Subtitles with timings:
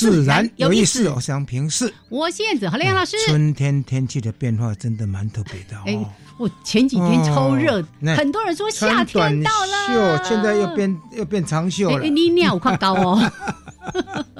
[0.00, 1.92] 自然有意思，我想平视。
[2.08, 3.18] 我是燕子，好亮老师。
[3.26, 6.10] 春天天气的变化真的蛮特别的哦。
[6.38, 7.84] 我前几天超热，
[8.16, 12.02] 很多人说夏天到了，现在又变又变长袖了。
[12.02, 13.32] 你尿 快到哦。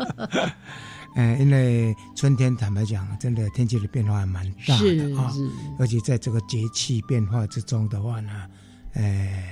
[1.14, 5.30] 哎，因为春天坦白讲，真的天气的变化还蛮大的啊。
[5.78, 8.30] 而且在这个节气变化之中的话呢，
[8.94, 9.44] 哎，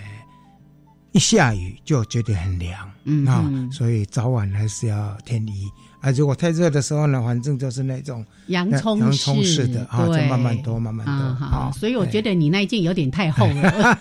[1.13, 2.91] 一下雨就觉得很凉
[3.27, 5.69] 啊，所以早晚还是要添衣。
[6.01, 11.73] 啊，如果太热的时候呢，反正就是那种洋葱洋葱式的啊，就慢慢多，慢慢多好。
[11.73, 13.99] 所以我觉得你那一件有点太厚了。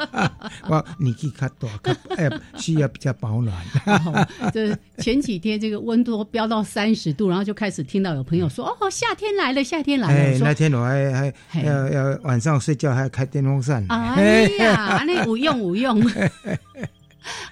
[0.68, 1.68] 我年纪较大，
[2.16, 3.54] 哎，需要比较保暖。
[4.52, 13.84] 这前几天这个温度飙到三十度，然后就开始听到有朋友说：“哦，夏天来了，夏天来了。”哎，那天我还还要要晚上睡觉还要开电风扇。
[13.88, 16.02] 哎呀， 那无用无用。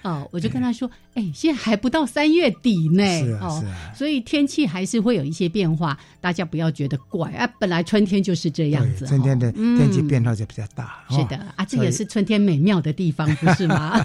[0.03, 3.65] 哦，我就跟他说，哎，现在还不到三月底呢是，哦，
[3.95, 14.05] 所以天气还是会有一些变化，大家不要觉得怪啊，本来春天就是这样子，春天的天气变化就比较大，是的啊，这也是春天美妙的地方，不是吗？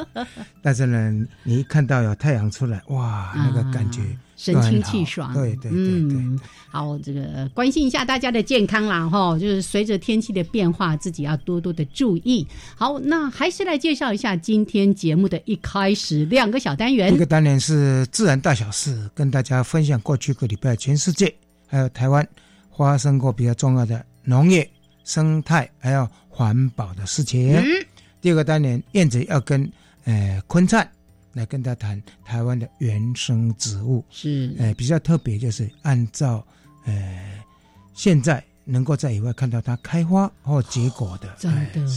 [0.62, 4.00] 但是呢，你一看到有太阳出来，哇，那个感觉。
[4.42, 6.40] 神清气爽，对对对对。
[6.68, 12.44] 好，这个关心一下大家的健康啦，哈，就是随着天气的变化，自己要多多的注意。
[12.74, 17.14] 好，那还是来介绍一下今天节目的一开始两个小单元。
[17.14, 21.32] 一个单元是自然大小事，跟大家分享过去个礼拜全世界
[21.68, 22.26] 还有台湾
[22.76, 24.68] 发生过比较重要的农业、
[25.04, 27.62] 生态还有环保的事情。
[28.20, 29.70] 第二个单元，燕子要跟
[30.04, 30.90] 呃坤灿。
[31.32, 36.44] 来跟他谈台湾的原生植物，是，呃，比较特别，就是按照，
[36.84, 37.42] 呃，
[37.94, 41.90] 现在能够在野外看到它开花或结果的，真的。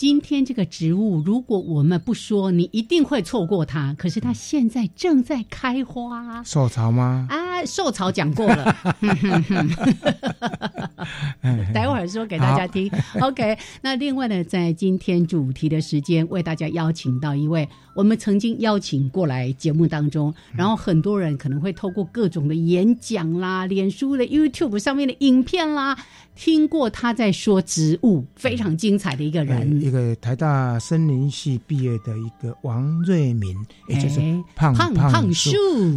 [0.00, 3.94] 今天这个植物，如果我们不说，你一定会错过它。
[3.98, 7.26] 可是它现在正在开花，受潮吗？
[7.28, 8.64] 啊，受潮讲过了，
[11.74, 12.90] 待会儿说给大家听。
[13.20, 25.98] OK，那另外呢，在今天主题的时间，为大家邀请到一位我们曾经邀请过来节目当中，然后很多人可能会透过各种的演讲啦、脸书的 YouTube 上面的影片啦。
[26.36, 33.56] 听过他在说植物，非常精彩的一个人，一个台大森林系毕业的一个王瑞敏，
[33.88, 34.20] 也就是
[34.54, 35.50] 胖胖树，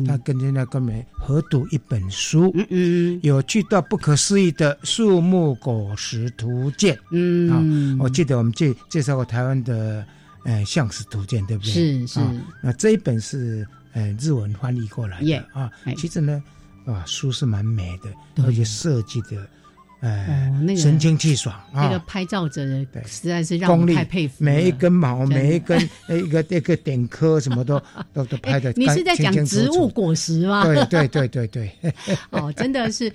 [0.08, 10.04] 他跟着那个美合读一本书，嗯嗯，有趣到不可思议的树木果实图鉴，嗯，啊，我记得我们介介绍过台湾的
[10.44, 11.72] 呃象石图鉴，对不对？
[11.72, 12.20] 是是，
[12.64, 15.38] 那这一本是呃日文翻译过来的。
[15.54, 16.44] 啊，其实呢，
[16.88, 19.48] 啊书是蛮美的，而且设计的。
[20.04, 22.62] 哎，那个神清气爽啊，那个拍照者
[23.06, 24.36] 实在是让我太佩服。
[24.44, 27.82] 每一根毛，每一根一个一个点颗，什么都
[28.14, 28.74] 都都拍的。
[28.76, 30.66] 你是在讲植物果实吗？
[30.66, 31.72] 对对对对对。
[32.32, 33.12] 哦，真的是。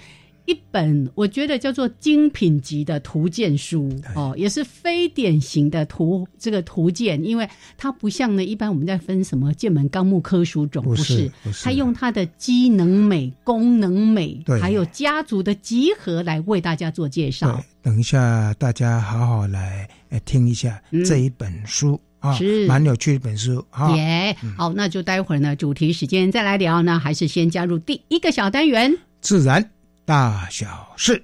[0.49, 11.31] 一本我觉得叫做精品级的图鉴书哦，也是非典型的图这个图鉴，因为它不像呢一般我们在分什么剑门纲目科属种，不是，
[11.63, 17.63] 它用它的机能美、功能美，还有家族的集合来为大家做介绍。
[17.83, 19.87] 等一下，大家好好来
[20.25, 22.67] 听一下这一本书啊，是。
[22.67, 23.95] 蛮有趣的一本书啊。
[23.95, 28.97] 耶，好，那就待会儿呢主题时间再来聊呢，还是先加入第一个小单元。
[29.21, 29.71] 自然。
[30.09, 30.67] 大小
[30.97, 31.23] 事，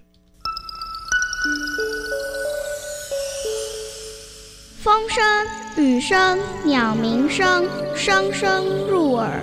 [4.83, 5.25] 风声、
[5.83, 7.67] 雨声、鸟鸣声，
[7.97, 9.41] 声声入耳。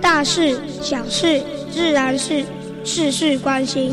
[0.00, 1.42] 大事、小事、
[1.72, 2.44] 自然事，
[2.84, 3.92] 事事关心。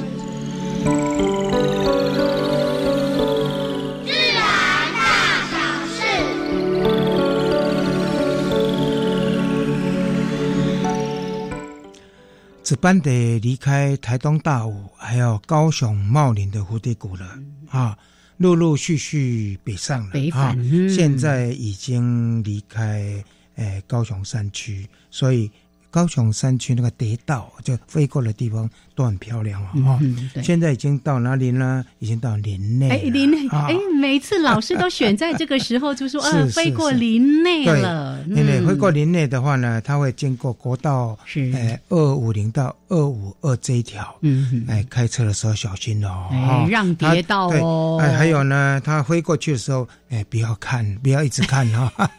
[12.63, 17.37] 值班得离开台东大武，还有高雄茂林的蝴蝶谷了
[17.69, 17.97] 啊，
[18.37, 20.57] 陆陆续续北上了北返，
[20.89, 23.23] 现在已经离开
[23.55, 25.51] 诶高雄山区，所以。
[25.93, 29.99] 高雄山区那个蝶道，就飞过的地方都很漂亮哦。
[30.01, 31.85] 嗯现在已经到哪里呢？
[31.99, 32.89] 已经到林内。
[32.89, 38.25] 哎，林内，哎，每次老师都选在这个时候，就说 呃，飞过林内了。
[38.27, 41.15] 因为飞过林内的话呢，它会经过国道
[41.53, 44.15] 哎二五零到二五二这一条。
[44.21, 46.27] 嗯，哎，开车的时候小心哦。
[46.31, 47.99] 哎，让蝶道哦。
[48.01, 52.09] 哎，还有呢，它飞过去的时候，哎，不要看，不要一直看哈，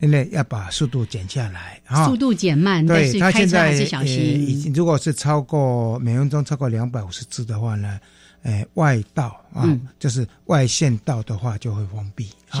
[0.00, 1.78] 因为要把速度减下来。
[2.06, 2.85] 速度减慢。
[2.86, 7.98] 对他现在已经，如果是超过每分钟超过两百五十字的话呢，
[8.42, 9.66] 诶，外道啊，
[9.98, 12.60] 就是外线道的话就会封闭，啊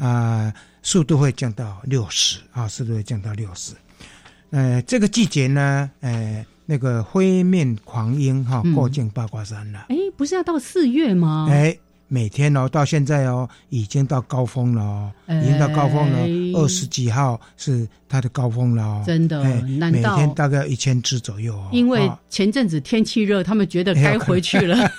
[0.00, 3.72] 啊，速度会降到六十啊，速度会降到六十。
[4.50, 9.86] 呃，这个季节呢，呃，那个灰面狂鹰哈过境八卦山了。
[9.88, 11.48] 哎，不是要到四月吗？
[11.50, 11.78] 哎。
[12.08, 16.58] 每天哦，到现在哦，已经到高峰了哦，已经到高峰了。
[16.58, 19.42] 二十几号是它的高峰了哦，真的。
[19.60, 21.68] 难每天大概一千只左右哦？
[21.70, 24.90] 因为前阵子天气热，他们觉得该回去了。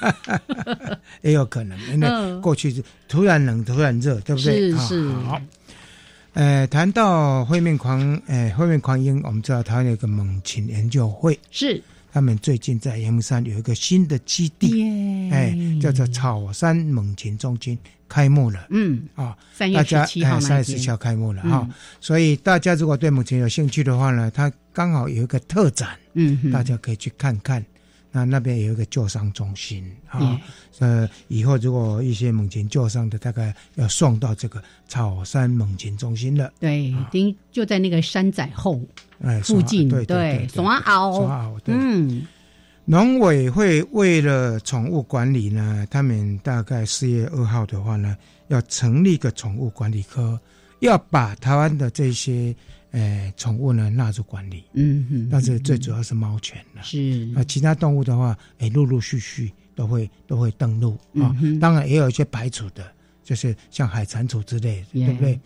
[1.21, 4.71] 也有可能，因为过去是突然冷，突然热，对不对？
[4.71, 5.11] 是是。
[5.25, 5.41] 好，
[6.33, 11.81] 呃，谈到灰面狂，呃，灰面狂鹰，我们知道它有一个猛禽研究会是。
[12.11, 17.77] 他们最近在阳明山有一个新的基地，哎，叫做草山猛禽中心
[18.07, 18.65] 开幕了。
[18.69, 21.69] 嗯啊，三月十七号三月十七号开幕了哈。
[22.01, 27.63] 所以大家如果对猛禽有兴趣的话呢，它刚好有一个特展，嗯，大家可以去看看。
[28.11, 30.39] 那那边有一个救伤中心啊，
[30.79, 36.51] 呃，以后如果一些猛禽救伤的，大概要送到这个草山猛禽中心了。
[36.59, 38.81] 对，丁就在那个山仔后。
[39.21, 42.25] 哎，附近对对，双鳌，双鳌，嗯，
[42.85, 48.15] 农委会为了宠物管理呢，他们大概四月二号的话呢，
[48.47, 50.39] 要成立一个宠物管理科，
[50.79, 52.55] 要把台湾的这些
[52.91, 57.31] 呃宠物呢纳入管理，嗯嗯，但是最主要是猫犬了，是。
[57.35, 62.91] 啊，其他动物的话，哎，陆陆续续都会都会登陆啊，当然也有一些排除的，
[63.23, 65.39] 就是像海蟾蜍之类，对不对？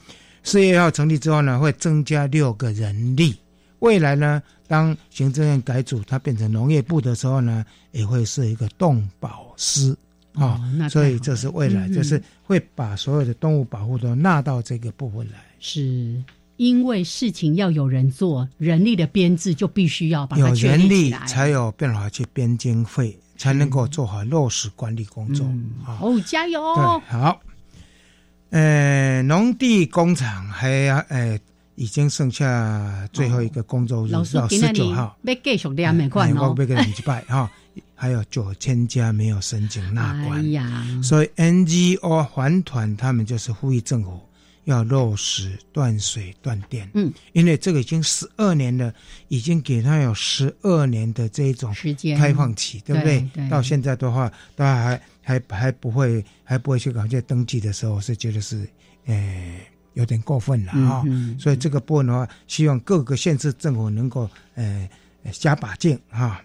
[0.43, 3.35] 四月一号成立之后呢，会增加六个人力。
[3.79, 9.97] 未来呢，当行政院改组，它变成农业部的时候呢，也会是一个动保司
[10.33, 15.43] 啊，所以这是未来，就是会把所有的动物保护都纳到这个部分来。
[15.59, 16.21] 是
[16.57, 25.45] 因为事情要有人做，人力的编制就必须要把有人力才有办法去编经费，才能够做好落实管理工作
[25.85, 25.97] 啊。
[26.01, 26.61] 哦，加油！
[26.75, 27.41] 对，好。
[28.49, 31.39] 呃，农地工厂还要呃。
[31.75, 34.33] 已经剩下最后一个工作日到十
[34.73, 36.49] 九号，要继续连没关哦。
[36.49, 37.49] 我被个礼拜哈，
[37.95, 44.21] 还有九千家没有申请纳关，呀，所以 NGO 环团他们就是呼吁政府
[44.65, 46.89] 要落实断水断电。
[46.93, 48.93] 嗯，因为这个已经十二年了，
[49.27, 53.27] 已经给他有十二年的这种时间开放期，对不对？
[53.49, 58.67] 到现在的话，大家还还还不会还不会去搞这登记的时候，是觉得是
[59.05, 59.59] 诶。
[59.95, 61.03] 有点过分了啊，
[61.37, 64.89] 所以这个部分的话，希望各个县市政府能够呃
[65.31, 66.41] 加把劲啊。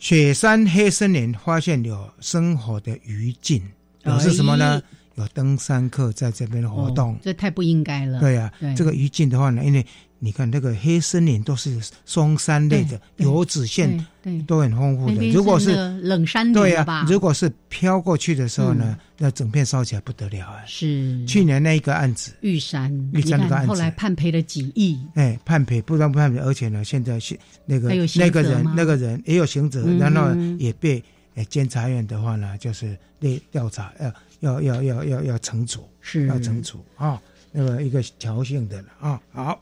[0.00, 3.62] 雪山黑森林发现有生活的余烬，
[4.02, 4.82] 表示什么呢？
[5.16, 8.20] 有登山客在这边活动，这太不应该了。
[8.20, 9.84] 对呀，这个余烬的话呢，因为。
[10.24, 14.06] 你看那个黑森林都是松山类的，油脂线
[14.46, 15.28] 都很丰富的。
[15.32, 20.62] 如果是冷山对呀，如果是飘过去的时候呢，那整片烧起来不得了啊！
[20.64, 24.96] 是去年那一个案子，玉山玉山那个案子，后来判赔了几亿。
[25.14, 31.02] 哎，判赔不但不判赔，而且呢，现在是那个那个人那个人也有刑责，然后也被
[31.34, 37.20] 哎监察院的话呢，就是被调查，要要要要要要惩处，是要惩处啊，
[37.50, 39.60] 那个一个调性的了啊，好。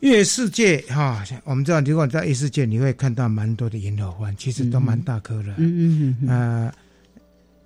[0.00, 5.54] 月世界哈，我们知道，如果在月世界，你会看到蛮多的银河湾，其实都蛮大颗的。
[5.58, 6.28] 嗯嗯嗯。
[6.28, 6.74] 呃，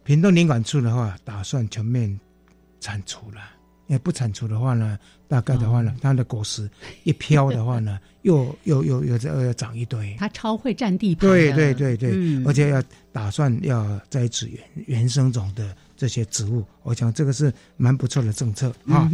[0.05, 2.21] 屏东林管处的话，打算全面
[2.79, 3.41] 铲除了。
[3.87, 6.69] 也不铲除的话呢，大概的话呢，它的果实
[7.05, 10.15] 一飘的话呢， 又又又又又要长一堆。
[10.19, 11.29] 它超会占地盘。
[11.29, 12.13] 对对对对，
[12.45, 19.11] 而且要打算要栽植原原生种的这些植物，我想这个是蛮不错的政策啊。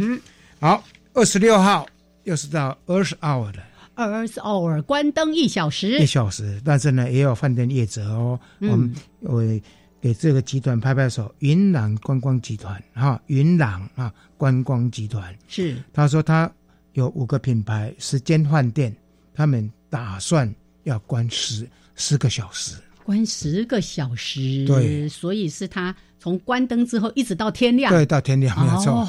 [0.59, 1.85] 好，二十六号。
[2.25, 3.61] 又是到 Earth Hour 的，
[3.95, 6.61] 二十 hour 关灯一小时，一小时。
[6.63, 9.61] 但是呢，也有饭店业者哦，我们会
[10.03, 11.33] 给这个集团拍拍手。
[11.39, 16.51] 云朗观光集团哈，云朗啊观光集团是，他说他
[16.91, 18.93] 有五个品牌，十间饭店，
[19.33, 25.95] 他们打算要关十十个小时，关十个小时，对，所以是他。
[26.19, 29.05] 从关灯之后一直到天亮，对，到天亮没有错。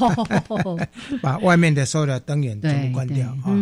[1.23, 3.55] 把外面的所有的灯源全部关掉啊！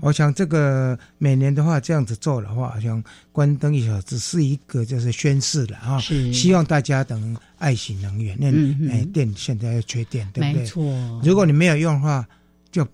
[0.00, 6.00] 我想这个每年的话这样子做的话，好像关灯一小时是一个就是宣誓了啊！
[6.00, 8.38] 希望大家等爱惜能源。
[8.40, 8.46] 那
[8.90, 10.62] 哎，电现在要缺电，对不对？
[10.62, 11.20] 没错。
[11.22, 12.26] 如果你没有用的话，
[12.72, 12.88] 就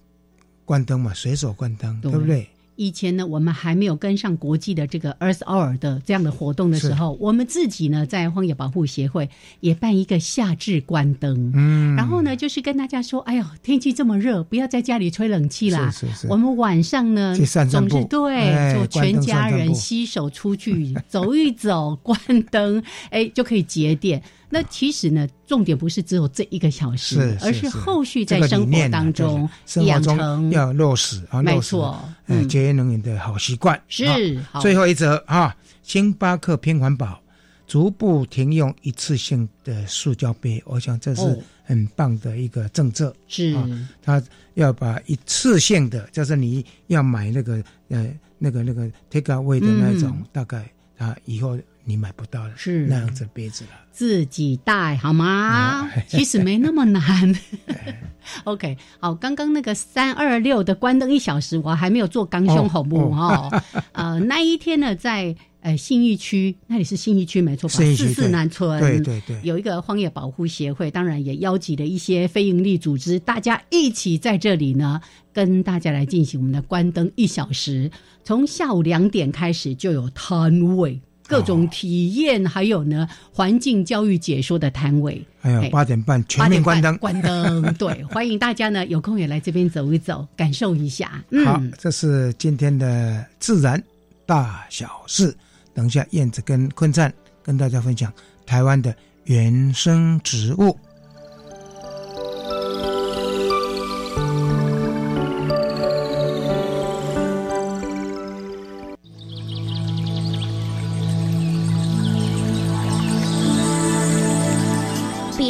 [0.64, 2.48] 关灯嘛，随手关灯，对不对？
[2.80, 9.28] 以前呢，我们还没有跟上国际的这个 Earth Hour 的这样的活动的时候，我们自己呢在荒野保护协会
[9.60, 17.36] 也办一个夏至关灯，嗯，然后呢就是跟大家说，哎呦，天气这么热，不要在家里吹冷气啦，是是是，我们晚上呢
[17.70, 22.18] 总是对，就全家人携手出去走一走， 关
[22.50, 24.22] 灯，哎，就可以节电。
[24.52, 29.48] 那其实呢，重点不是只有这一个小时，而是后续在生活当中
[29.86, 34.40] 养成要落实啊，没错，嗯，节约能源的好习惯是。
[34.60, 37.22] 最后一则啊，星巴克偏环保，
[37.68, 43.14] 逐步停用一次性的塑胶杯，我想这是很棒的一个政策。
[43.28, 43.56] 是，
[44.02, 44.20] 他
[44.54, 51.56] 要把一次性的，就是你要买那个呃那个那个 take away 的那种，大概啊以后。
[51.90, 55.90] 你买不到是那样子杯子了，自己带好吗？
[56.06, 57.34] 其实没那么难。
[58.44, 63.50] OK，好，刚刚那个三二六的关灯一小时，我还没有做刚胸红布哈。
[63.90, 67.74] 呃，那一天呢，在呃信义区，那里是信义区没错吧？
[67.74, 75.00] 四四南村，对对对，有一个荒野保护协会，当然也邀集了一些非营利组织，大家一起在这里呢，
[75.32, 77.90] 跟大家来进行我们的关灯一小时，
[78.22, 81.00] 从下午两点开始就有摊位。
[81.30, 85.24] 各种体验，还有呢，环境教育解说的摊位。
[85.40, 87.62] 还有八点半全面关灯，关灯。
[87.78, 91.24] 对，欢迎大家呢有空也来这边走一走，感受一下。
[91.46, 93.80] 好，这是今天的自然
[94.26, 95.32] 大小事。
[95.72, 97.12] 等一下，燕子跟坤灿
[97.44, 98.12] 跟大家分享
[98.44, 98.92] 台湾的
[99.24, 100.76] 原生植物。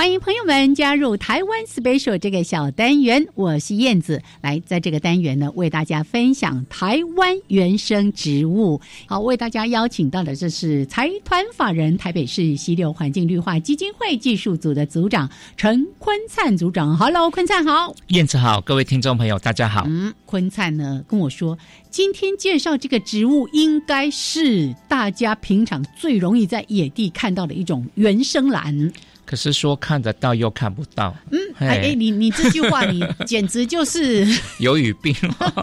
[0.00, 8.80] 欢迎朋友们加入台湾 Special 这个小单元，我是燕子，来在这个单元呢为大家分享台湾原生植物。
[9.04, 16.96] 好，为大家邀请到的这是财团法人台北市溪流环境绿化基金会技术组的组长陈坤灿组长。
[16.96, 19.84] Hello，坤灿好，燕子好，各位听众朋友大家好。
[19.86, 21.58] 嗯，坤灿呢跟我说，
[21.90, 28.90] 今天介绍这个植物应该是大家平常最容易在野地看到的一种原生兰。
[29.30, 34.26] 可是说看得到又看不到，嗯，哎，你你这句话你简直就是
[34.58, 35.14] 有语病。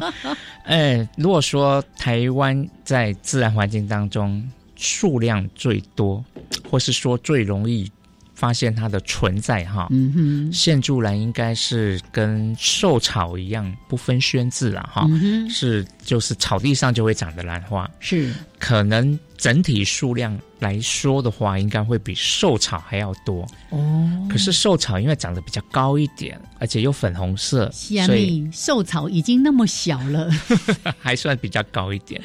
[0.63, 4.41] 哎，如果说台湾在自然环境当中
[4.77, 6.23] 数量最多，
[6.69, 7.91] 或是说最容易
[8.35, 15.05] 发现它的存在，哈，嗯哼，线柱兰应该是跟兽草一样不分轩字了，哈，
[15.49, 19.19] 是就是草地上就会长的兰花，是可能。
[19.37, 24.27] 整体数量来说的话，应该会比寿草还要多哦。
[24.27, 30.27] 可是寿草因为长得比较高一点，而且又粉红色，所以寿草已经那么小了，
[30.97, 32.19] 还算比较高一点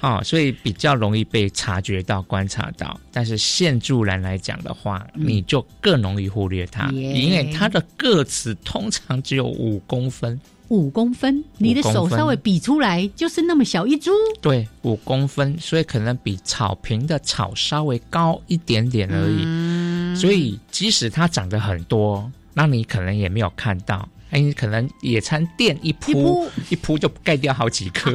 [0.00, 2.98] 哦，所以比较容易被察觉到、观察到。
[3.12, 10.40] 但是线柱兰来讲的话，你就更容易忽略它，因为它的个子通常只有五公分。
[10.68, 14.10] 五公分，你的手稍微比出来就是那么小一株。
[14.40, 20.16] 对，五公分，所以可能比草坪的草稍微高一点点而已。
[20.16, 24.08] 所以即使它长得很多，那你可能也没有看到。
[24.30, 28.12] 哎，你可能野餐垫一铺一铺就盖掉好几颗，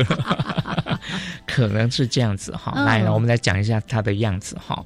[1.48, 2.84] 可能是这样子哈。
[2.84, 4.84] 来，我们来讲一下它的样子哈。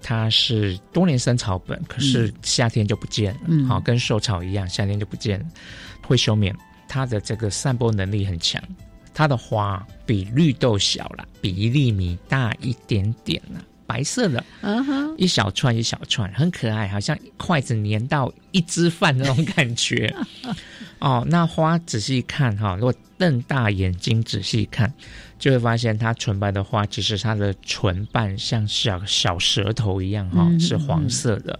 [0.00, 3.66] 它是多年生草本，可是夏天就不见了。
[3.66, 5.46] 好，跟寿草一样，夏天就不见了，
[6.06, 6.54] 会休眠。
[6.88, 8.60] 它的这个散播能力很强，
[9.14, 14.42] 它的花比绿豆小了，比一粒米大一点点了，白色的，
[15.16, 20.12] 一小串一小串，很可爱，好像筷子粘到一只饭那种感觉。
[20.98, 24.92] 哦，那花仔细看哈，如果瞪大眼睛仔细看，
[25.38, 31.58] 就会发现它纯白的花，其实它的唇瓣像小小舌头一样哈，是黄色的。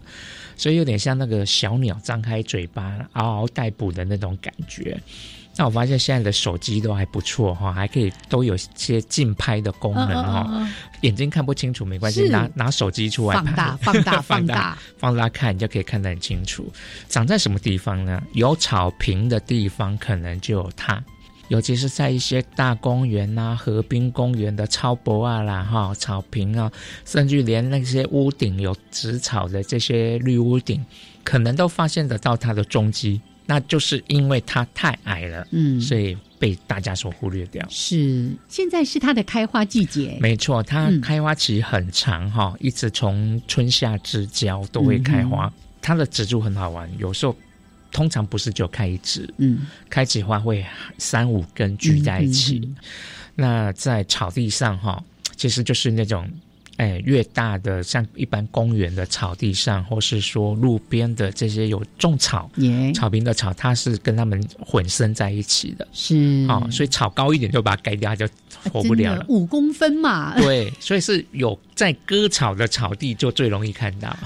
[0.58, 5.00] 所以有点像那个小鸟张开嘴巴嗷嗷待哺的那种感觉。
[5.56, 10.70] 那我发现现在的手机都还不错哈，还可以都有些近拍的功能哈。
[11.00, 16.72] 眼睛看不清楚没关系，拿拿手机出来 放大、放大、放大、放大看，你就可以看得很清楚。
[17.08, 18.22] 长在什么地方呢？
[18.34, 21.02] 有草坪的地方可能就有它，
[21.48, 26.70] 尤其是在一些大公园呐、河滨公园的超薄啊啦哈草坪啊，
[27.04, 30.84] 甚至连那些屋顶有植草的这些绿屋顶，
[31.24, 33.20] 可能都发现得到它的踪迹。
[33.50, 37.66] 那就是因为它太矮了，嗯，所以被大家所忽略掉。
[37.70, 40.18] 是，现在是它的开花季节。
[40.20, 45.50] 没错，它开花期很长哈，一直从春夏之交都会开花。
[45.80, 47.34] 它的植株很好玩，有时候
[47.90, 50.64] 通常不是就开一枝，嗯，开起花会
[50.99, 52.68] 三五根聚在一起。
[53.35, 55.02] 那在草地上哈，
[55.37, 56.28] 其实就是那种。
[56.78, 62.49] 哎，越大的像一般公园的草地上，或是说路边的这些有种草、
[62.95, 65.85] 草坪的草，它是跟它们混生在一起的。
[65.92, 68.28] 是啊，所以草高一点就把它盖掉，它就
[68.71, 69.26] 活不了了。
[69.28, 70.38] 五公分嘛。
[70.38, 74.16] 对，所以是有在割草的草地就最容易看到。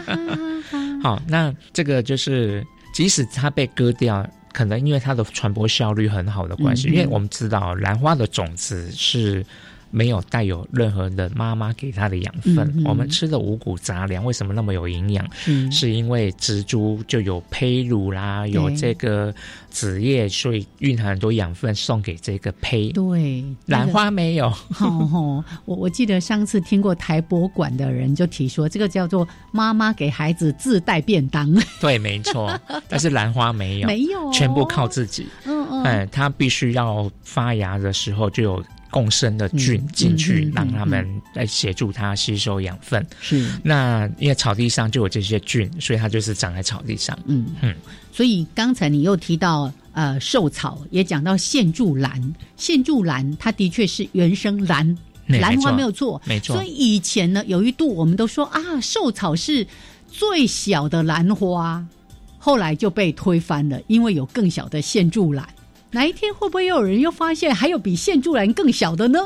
[1.02, 2.62] 好，那这个就是
[3.00, 9.42] 即使它被割掉，可能因为它的传播效率很好的关系，因为我们知道兰花的种子是。
[9.90, 15.28] 没有带有任何的妈妈给它的养分，我们吃的五谷杂粮为什么那么有营养？
[15.48, 19.34] 嗯是因为植株就有胚乳啦，有这个
[19.68, 22.90] 子叶，所以蕴含很多养分送给这个胚。
[22.90, 24.46] 对，兰花没有。
[24.80, 31.52] 哦，我我记得上次听过台博馆的人就提说，这个叫做妈妈给孩子自带便当。
[31.80, 32.58] 对，没错。
[32.88, 35.26] 但是兰花没有，没有，全部靠自己。
[35.44, 38.64] 嗯嗯，哎，它必须要发芽的时候就有。
[38.90, 43.06] 共生的菌进去，让他们来协助它吸收养分。
[43.20, 47.16] 是，那因为草地上就有这些菌，所以它就是长在草地上。
[47.26, 47.74] 嗯嗯。
[48.12, 56.56] 所以刚才你又提到呃寿草，也讲到线柱兰，线柱兰它的确是原生兰兰花没有错，没错。
[56.56, 59.64] 所以以前呢，有一度我们都说啊，寿草是
[60.10, 61.86] 最小的兰花，
[62.38, 65.48] 后来就被推翻了，因为有更小的线柱兰。
[65.90, 69.18] 哪一天会不会又有人又发现还有比线柱兰更小的呢？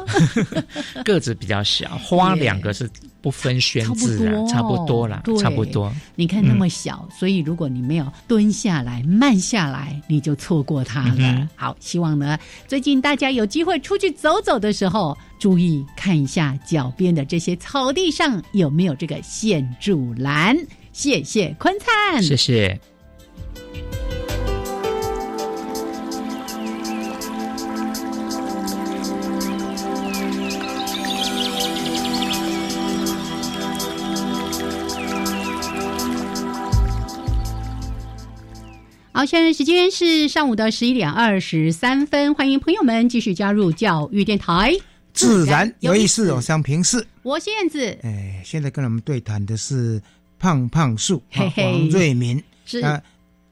[1.05, 2.89] 个子比较小， 花两个是
[3.21, 5.93] 不分轩轾啊，差不多啦，差不多。
[6.15, 11.49] 你看那么小，所以如果你没有蹲下来、慢下来，你就错过它了。
[11.55, 20.57] 好，希望呢，最近大家有机会出去走走的时候，注意看一下脚边的这些草地上有没有这个线柱兰。
[20.93, 22.81] 谢谢坤灿，谢谢。
[39.17, 44.73] 好，现在时间是上午的十一点二十三分，欢迎朋友们继续加入教育电台，
[45.13, 47.07] 自然有意思，我想平视。
[47.23, 50.03] 我是燕子，哎，现在跟我们对谈的是
[50.37, 52.81] 胖胖树黄瑞明，是。
[52.81, 53.01] 那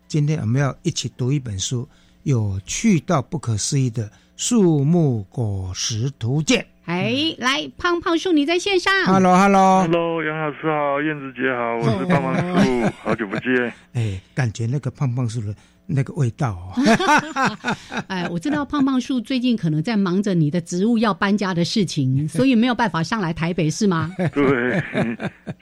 [0.09, 1.89] 今天我们要一起读一本书，
[2.25, 6.67] 有趣到不可思议的树木果实图鉴。
[6.85, 13.73] 哎，来，胖胖树，你在线上？Hello，Hello，Hello，杨老师好，燕子姐好，我是胖胖树，好久不见。
[13.95, 15.55] 哎，感觉那个胖胖树的
[15.87, 16.73] 那个味道哦。
[18.09, 24.11] 哎，我知道胖胖树最近可能在忙着你的植物要搬家的事情， 所以没有办法上来台北，是吗？
[24.35, 24.83] 对，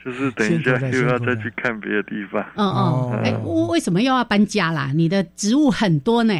[0.03, 2.43] 就是等一下又要再去看别的地方。
[2.55, 3.31] 嗯嗯，哎，
[3.69, 4.91] 为什么又要搬家啦？
[4.95, 6.33] 你的植物很多呢。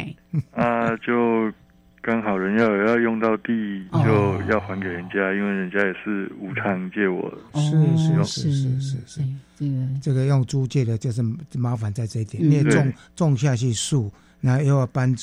[0.56, 1.52] 啊，就。
[2.02, 7.32] 刚好人要要用到地，就要还给人家，因为人家也是无偿借我。
[7.54, 8.96] 是是是是是。
[9.06, 9.22] 是，
[9.56, 11.22] 这个这个用租借的，就是
[11.54, 14.10] 麻烦在这一点，你种种下去树，
[14.40, 15.14] 然后又要搬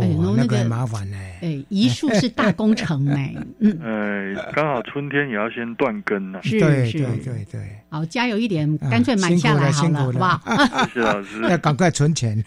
[0.00, 0.06] 走。
[0.06, 1.16] 哦，那个很麻烦呢。
[1.40, 3.16] 哎，移树是大工程呢。
[3.60, 6.40] 嗯，哎，刚好春天也要先断根呢。
[6.42, 7.60] 是是，对对对。
[7.90, 10.86] 好，加油一点，干脆买下来好了，好不好？
[10.92, 11.42] 谢谢老师。
[11.48, 12.44] 要赶快存钱。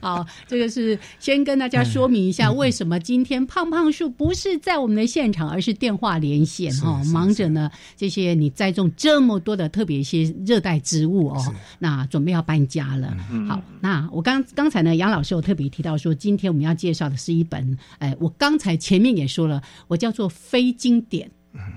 [0.00, 7.70] 好，这个是先跟大家说明一下，为什么今天胖胖树不是在我们的现场，而是电话连线哈，忙着呢。
[7.96, 13.16] 这些你栽种这么多的特别一些热带植物哦，那准备要搬家了。
[13.48, 21.30] 好，那我刚刚才呢，杨老师有特别提到说，今天我们要介绍的是一本，哎，我刚才前面也说了，我叫做非经典，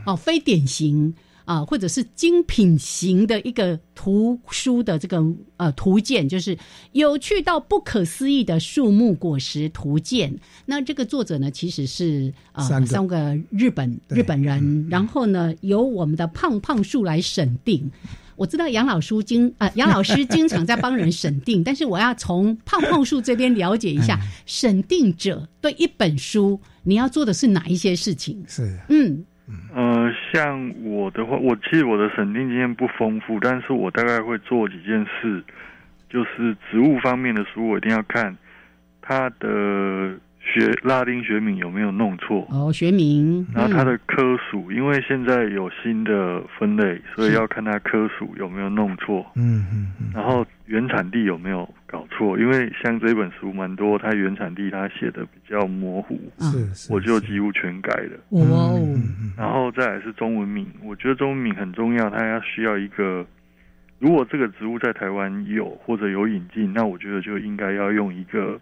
[0.05, 1.13] 哦，非典型。
[1.45, 5.23] 啊，或者是精品型的一个图书的这个
[5.57, 6.57] 呃图鉴，就是
[6.93, 10.35] 有趣到不可思议的树木果实图鉴。
[10.65, 17.91] 那这个作者呢，其实是啊三个日本日本人，然后呢由我们的胖胖树来审定。
[18.35, 28.43] 我知道杨老叔经啊，杨老师经常在帮人审定， 但是我要从胖胖树这边了解一下，审定者对一本书你要做的是哪一些事情？
[28.47, 29.25] 是，嗯，
[29.73, 35.43] 呃，像我的话，我其实我的审定经验不丰富，但是我大概会做几件事，
[36.09, 38.35] 就是植物方面的书，我一定要看
[39.01, 40.17] 它的。
[40.45, 42.47] 学拉丁学名有没有弄错？
[42.51, 43.45] 哦，学名。
[43.53, 49.25] 然后它的科属，因为现在有新的分类，所以要看它科属有没有弄错。
[49.35, 50.11] 嗯嗯嗯。
[50.13, 52.39] 然后原产地有没有搞错？
[52.39, 58.11] 因为像这本书蛮多，它原产地它写的比较模糊，是，我就几乎全改了。
[58.29, 58.79] 哇哦。
[59.35, 63.25] 然后再来是中文名，我觉得中文名很重要，它要需要一个，
[63.99, 68.57] 如果这个植物在台湾有或者有引进，那我觉得就应该要用一个。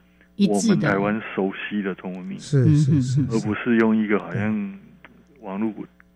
[0.49, 4.79] 我们台湾熟悉的中文名是是是，而不是用一个好像
[5.41, 5.71] 网络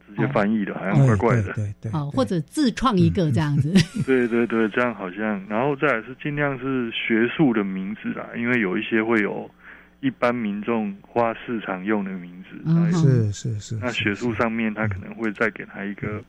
[0.07, 1.53] 直接翻译的，好像怪怪的。
[1.53, 3.71] 对对，哦，或者自创一个这样子。
[4.05, 9.49] 对对对，这样好像，然后再来是尽量是学术的名字啦，因为有一些会有
[9.99, 12.47] 一般民众花市场用的名字。
[12.91, 16.23] 是是是，那学术上面他可能会再给他一个。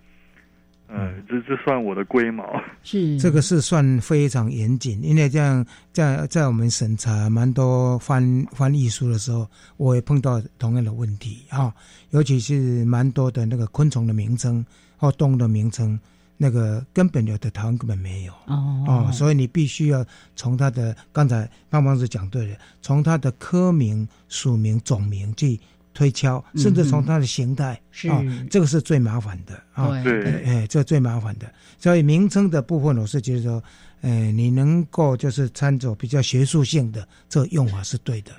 [0.90, 2.44] 嗯，这这算我的龟毛，
[2.82, 3.18] 是。
[3.18, 9.46] 这个是算非常严谨，因为这样在在我们审查蛮多翻翻译书的时候，
[9.76, 11.74] 我也碰到同样的问题啊，
[12.10, 14.64] 尤其是蛮多的那个昆虫的名称
[14.96, 15.98] 或动物的名称，
[16.38, 18.84] 那个根本有的台湾根本没有哦。
[18.86, 20.02] 哦，所以你必须要
[20.36, 25.60] 从它的刚才胖胖是讲对了，从它的科名、属名、种名去。
[25.98, 27.72] 推敲，甚至从它的形态
[28.08, 30.00] 啊，这个是最麻烦的啊。
[30.04, 31.52] 对，哎，这最麻烦的。
[31.76, 33.60] 所以名称的部分，我是觉得说，
[34.02, 38.30] 哎，你能够就是参照比较学术性的，这用法是对的。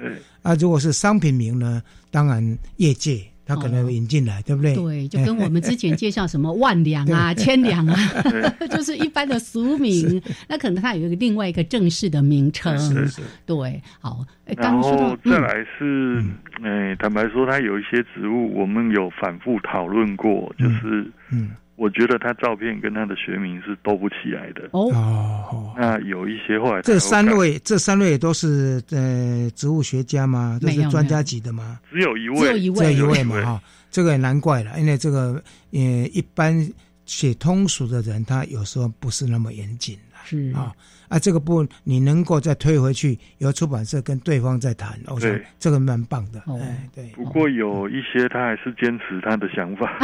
[0.41, 3.21] 啊，如果是商品名呢，当然业界。
[3.49, 4.75] 他可能引进来，对不对？
[4.75, 7.95] 对，就跟我们之前介绍什么万两啊、 千两啊，
[8.69, 10.21] 就是一般的俗名。
[10.47, 12.77] 那可能它有一个另外一个正式的名称。
[12.77, 13.21] 是是。
[13.47, 14.23] 对，好。
[14.55, 16.23] 然后再来是，
[16.63, 21.49] 哎，坦白说，它有一些植物，我们有反复讨论过，就是，嗯。
[21.79, 25.73] 我觉得他照片跟他的学名是都不起来的哦。
[25.77, 30.59] 那有一些后来这三位，这三位都是呃植物学家吗？
[30.61, 31.79] 都是专家级的吗？
[31.89, 33.61] 只有一位，只有一位，一位嘛哈。
[33.89, 35.79] 这个也难怪了，因为这个呃
[36.11, 36.69] 一般
[37.05, 40.73] 写通俗的人，他有时候不是那么严谨是啊。
[41.09, 46.39] 啊，这个部分你能够再推回去，由出版社跟对方再谈，我想这个蛮棒的。
[46.61, 47.07] 哎，对。
[47.15, 49.97] 不过有一些他还是坚持他的想法。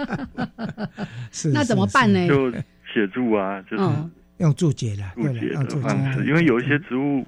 [1.30, 1.50] 是。
[1.50, 2.26] 那怎么办呢？
[2.26, 2.50] 就
[2.92, 3.84] 写注啊，就是
[4.38, 7.24] 用注解的注解的方式，因为有一些植物，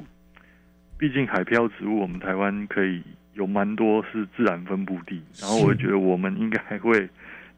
[0.98, 3.00] 毕竟海漂植物，我们台湾可以
[3.34, 7.08] 有蛮多是自然分布地，然后我觉得我们应该还会。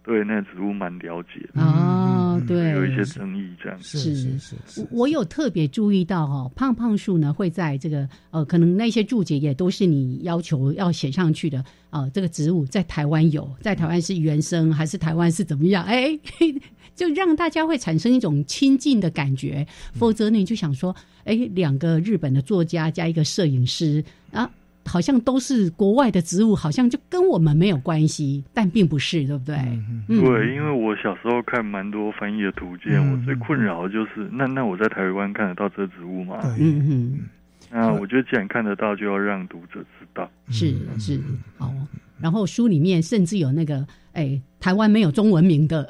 [0.08, 4.88] 对那植物蛮了解哦，对，有一些争议这样是是是。
[4.90, 12.08] 我有特别注意到哈，胖胖树呢会在这个呃，可能那些注解也都是你要求要写上去的啊。
[12.08, 15.84] 这个植物在台湾有，在台湾是原生还是台湾是怎么样？
[15.84, 16.18] 哎，
[16.94, 19.66] 就让大家会产生一种亲近的感觉。
[19.92, 24.50] 否则你就想说，哎，两个日本的作家加一个摄影师啊。
[24.88, 29.56] 好像都是国外的植物，好像就跟我们没有关系，但并不是，对不对？
[30.08, 36.38] 对，因为我小时候看蛮多翻译的图鉴，我最困扰的就是，那那我在台湾看得到这植物吗？
[36.58, 37.20] 嗯嗯。
[37.70, 40.28] 那我觉得既然看得到，就要让读者知道。
[40.48, 41.20] 是是，
[41.58, 41.70] 好。
[42.18, 45.86] 然后书里面甚至有那个，哎，台湾没有中文名的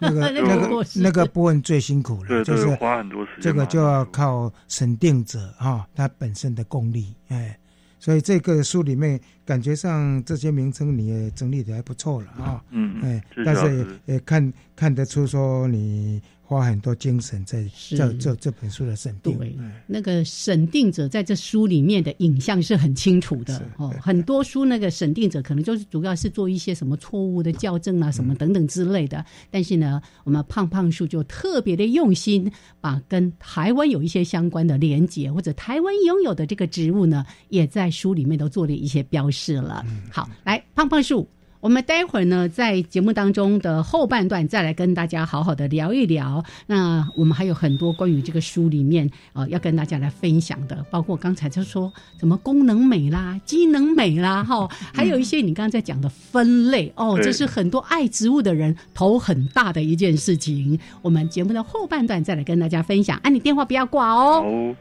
[0.00, 3.42] 那个 那个那个部分最辛苦了，就是花很多时间。
[3.42, 7.58] 这个就要靠审定者哈，他本身的功力，哎。
[7.98, 12.64] 所以这个书里面，感觉上这些名称你也整理的还不错了啊。
[12.70, 16.22] 嗯，哎，但是也看看得出说你。
[16.48, 19.54] 花很多精神在这这这本书的审定，对，
[19.86, 23.94] 那个审定者在这书里面的影像是很清楚的哦。
[24.00, 29.22] 很多书那个审定者可能就是主要是做一些什么错误的校正啊，什么等等之类的。
[29.50, 39.84] 但是呢，我们胖胖树就特别的用心，把跟台湾有一些相关的连接，或者台湾拥有的这个植物呢，也在书里面都做了一些标示了。
[40.10, 41.28] 好，来胖胖树。
[41.60, 46.44] 我们待会儿呢，在节目当中的后半段再来跟大家好好的聊一聊。
[46.66, 60.78] 那我们还有很多关于这个书里面呃，要跟大家来分享的，包括刚才就说什么功能美啦、机能美啦，哈，还有一些你刚刚在讲的分类哦，这是很多爱植物的人头很大的一件事情。
[61.02, 64.74] 我们节目的后半段再来跟大家分享，啊，你电话不要挂哦。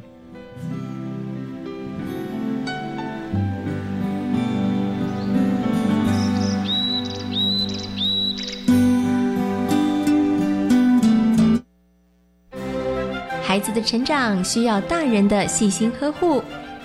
[13.47, 16.43] 孩子的成长需要大人的细心呵护，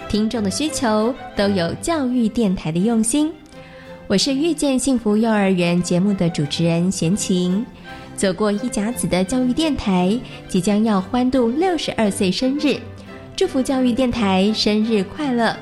[0.08, 3.32] 听众的需求都有教育电台的用心。
[4.06, 7.66] 我是遇见幸福幼儿园节目的主持人贤琴。
[8.14, 12.78] 走过一甲子的教育电台即将要欢度六十二岁生日，
[13.34, 15.56] 祝福教育电台生日快乐！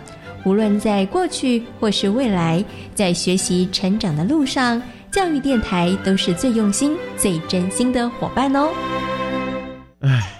[0.45, 2.63] 无论在过去或是未来，
[2.95, 8.69] 在学习成长的路上，教育电台都是最用心、最真心的伙伴哦。
[10.01, 10.40] 唉。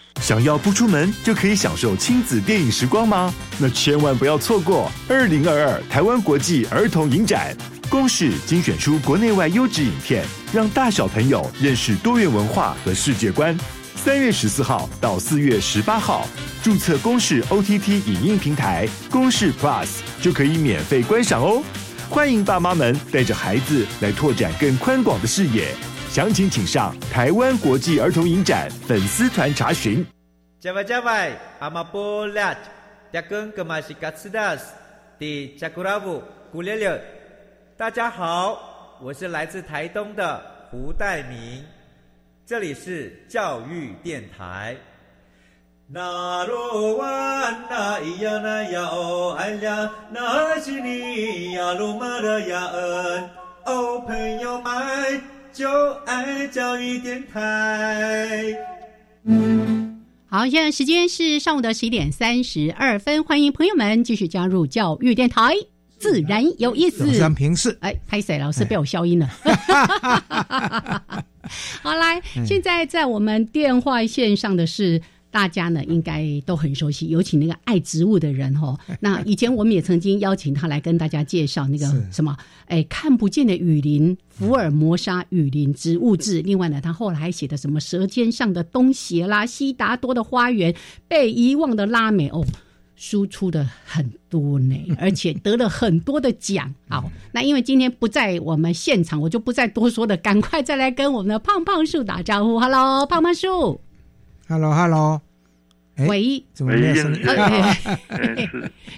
[0.19, 3.33] 想要不出门就可以享受亲子电影时光吗？
[3.57, 7.55] 那千万不要错过二零二二台湾国际儿童影展，
[7.89, 13.57] 公视精选出国内外优质影片，让大小朋友认识多元文化和世界观。
[13.95, 16.27] 三月十四号到四月十八号，
[16.63, 19.87] 注册公视 OTT 影音平台公视 Plus
[20.21, 21.63] 就可以免费观赏哦。
[22.09, 25.73] 欢迎爸妈们带着孩子来拓展更宽广的视野。
[26.11, 30.05] 详情请上台湾国际儿童影展粉丝团查询。
[30.59, 32.53] 加外加外，阿玛波拉，
[33.13, 34.73] 扎根格玛西卡斯达斯，
[35.17, 36.21] 迪加古拉布
[36.51, 37.01] 古列列。
[37.77, 41.63] 大家好，我是来自台东的胡代明，
[42.45, 44.75] 这里是教育电台。
[45.87, 47.07] 那罗哇
[47.69, 53.29] 那咿呀那呀哦哎呀，那是你呀鲁玛的呀恩
[53.63, 55.21] 哦，朋友们。
[55.53, 55.67] 就
[56.05, 58.55] 爱教育电台。
[60.27, 65.53] 好，现在时间是上午的十一点三十二分，欢迎朋友们继续加入教育电台，
[65.97, 67.05] 自然有意思。
[67.05, 69.29] 自平视，哎，拍谁老师被我消音了。
[71.83, 75.01] 好，来，现在在我们电话线上的是。
[75.31, 78.77] 大家呢应该都很熟悉，尤其那个爱植物的人哈。
[78.99, 86.41] 那以前我们也曾经邀请他来跟大家介绍那个什么，哎，看不见的雨林，福尔摩沙雨林植物志。
[86.41, 90.73] 另外呢，他后来还写的什么《舌尖上的东邪》啦，《悉达多的花园》，
[91.07, 92.45] 被遗忘的拉美哦，
[92.95, 96.73] 输出的很多呢， 而且得了很多的奖。
[96.89, 102.59] 好，那因为今天不在我们现场，我就不再多说了，赶快再来跟我们的胖胖树打招呼。
[102.59, 103.79] Hello，胖胖树。
[104.51, 105.21] Hello，Hello，
[106.09, 107.21] 喂，怎么没有声音？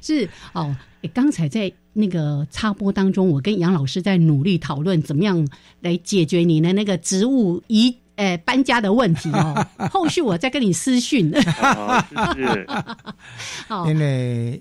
[0.02, 0.76] 是哦，
[1.14, 5.48] 刚才在那个插播当中，我跟杨老师在努力讨论怎么样
[5.82, 9.64] 来解决你的那个植物移诶搬家的问题哦。
[9.92, 11.32] 后续我再跟你私讯。
[13.86, 14.60] 因为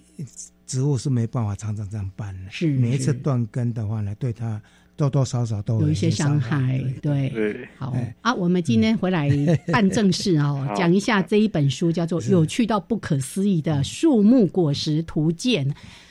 [0.66, 4.61] 植物是没办法常常这样搬的，是每一次断根的话呢，对它。
[4.96, 8.33] 多多少少都有一些伤害，对，好啊。
[8.35, 9.28] 我们今天回来
[9.72, 15.68] 办正事哦， 讲一下这一本书，叫做《有趣到不可思议的树木果实图鉴》。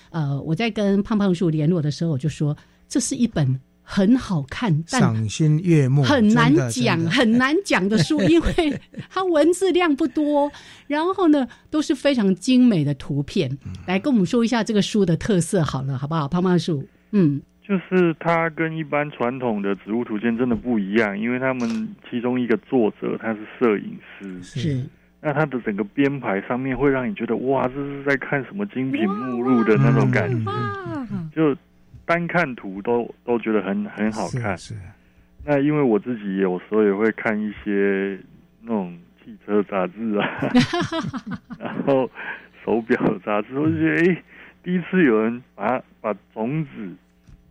[0.10, 2.58] 呃，我在跟胖胖树联络的时候，我就说
[2.90, 10.52] 这是一本很好看、赏心悦目、很难讲、很难讲的书，因为 它文字量不多，
[10.88, 13.58] 然后呢都是非常精美的图片。
[13.86, 16.28] 来跟我们说一下这个书的特色，好了，好不好？
[16.28, 17.42] 胖胖树，嗯。
[17.64, 24.90] 就是它跟一般传统的植物图鉴真的不一样，因为他们其中一个作者他是摄影师，是。
[25.22, 30.52] 那他的整个编排上面会让你觉得哇，这是在看什么精品目录的那种感觉，
[31.36, 31.56] 就
[32.06, 34.58] 单看图都都觉得很很好看。
[34.58, 34.74] 是
[35.46, 38.20] 那因为我自己有时候也会看一些
[38.62, 40.28] 那种汽车杂志啊，
[41.60, 42.10] 然后
[42.66, 44.24] 手表杂志，我就觉得哎，
[44.64, 46.70] 第一次有人把把种子。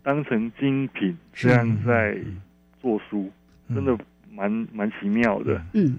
[0.02, 2.18] 当成精品这样在
[2.80, 3.30] 做书，
[3.68, 3.96] 真的
[4.32, 5.60] 蛮蛮奇妙的。
[5.74, 5.98] 嗯，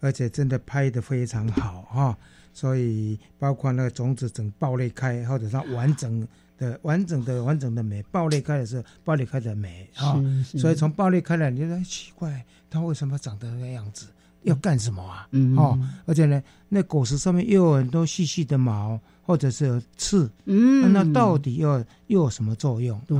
[0.00, 2.18] 而且真的拍的非常好哈，
[2.52, 10.20] 所以包括那个种子整爆裂开，或者它完整的、完整的、完整的美，爆裂开的时候爆裂开的美啊。
[10.44, 14.06] 所以从爆裂开来，你就奇怪，它为什么长得那个样子？
[14.44, 15.26] 要干什么啊？
[15.30, 21.78] 嗯哦，而且呢，那果实上面又有很多细细的毛，或者是刺，嗯，那到底又
[22.08, 23.00] 又有什么作用？
[23.06, 23.16] 对，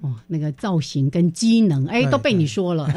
[0.00, 2.88] 哦，那个造型跟机能，哎，都被你说了。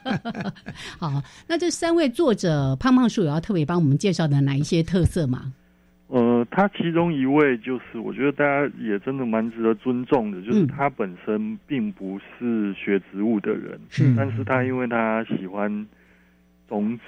[0.98, 5.52] 好，那这三位作者，胖胖树有要特别帮我们介绍的哪一些特色吗？
[6.08, 15.86] 呃，他其中一位就是，我觉得大家也真的蛮值得尊重的，就是他本身并不是学植物的人，是，但是他因为他喜欢。
[16.70, 17.02] 种子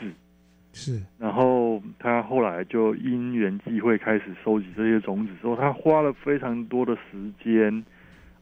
[0.75, 7.83] 是，然后他后来来就因缘际会开始收集这些种子之后，他花了非常多的时间，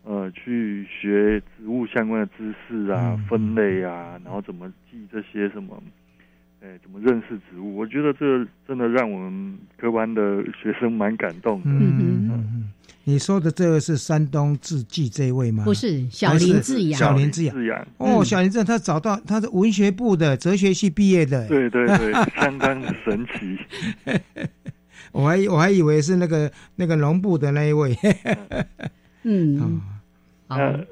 [0.04, 5.80] 呃，去学植物相关的知识啊、分类啊，然后怎么记这些什么。
[6.62, 7.76] 哎，怎么认识植物？
[7.76, 11.70] 我觉得这真的让我们科班的学生蛮感动的。
[11.70, 12.70] 嗯嗯嗯，
[13.04, 15.64] 你说的这个是山东志记这位吗？
[15.64, 16.98] 不是，小林志阳。
[16.98, 17.86] 小林志阳。
[17.96, 21.46] 哦，小林志阳，他找到他是文学部的哲学系毕业的。
[21.48, 23.58] 对对对，相当神奇。
[25.12, 27.96] 我还我还以为是那个那个农部的那一位。
[29.22, 29.80] 嗯。
[30.52, 30.84] 那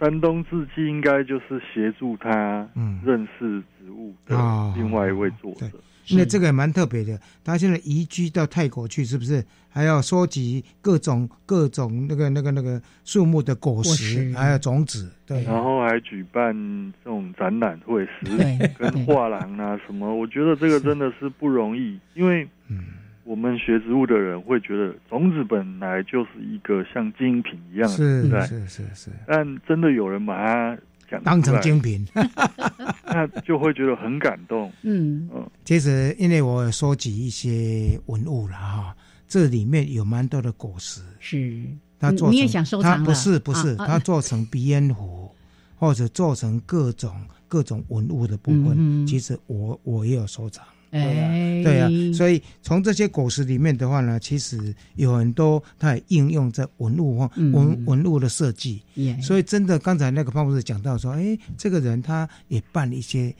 [0.00, 2.68] 山东志记应该就是协助他
[3.04, 4.36] 认识植物的
[4.74, 5.70] 另外一位作者。
[6.10, 15.10] 那这个也蛮特别的，他现在移居到泰国去，是不是还要收集各种各种那个那个那个树木的果实，还有种子？
[15.26, 16.54] 对，然后还举办
[17.02, 20.14] 这种展览会、石跟画廊啊什么。
[20.14, 22.84] 我觉得这个真的是不容易，因为嗯。
[23.26, 29.10] 我们学植物的人会觉得种子本来就是一个像精品一样的存在，是是是。
[29.26, 30.82] 但真的有人把它讲
[31.24, 32.06] 当成精品，
[33.06, 34.72] 那就会觉得很感动。
[34.82, 35.48] 嗯嗯。
[35.64, 38.96] 其实因为我收集一些文物了哈，
[39.28, 41.00] 这里面有蛮多的果实。
[41.20, 41.62] 是。
[42.00, 42.98] 他做你也想收藏？
[42.98, 45.30] 他不是不是，他做成鼻烟壶，
[45.76, 47.14] 或者做成各种
[47.48, 49.06] 各种文物的部分。
[49.06, 50.64] 其实我我也有收藏。
[50.94, 58.80] 哎，对啊，所以从这些果实里面的话呢，其实有很多它也应用在文物方文文物的设计。
[59.20, 63.34] 所以真的，刚才那个胖博士讲到说，哎，这个人他也办一些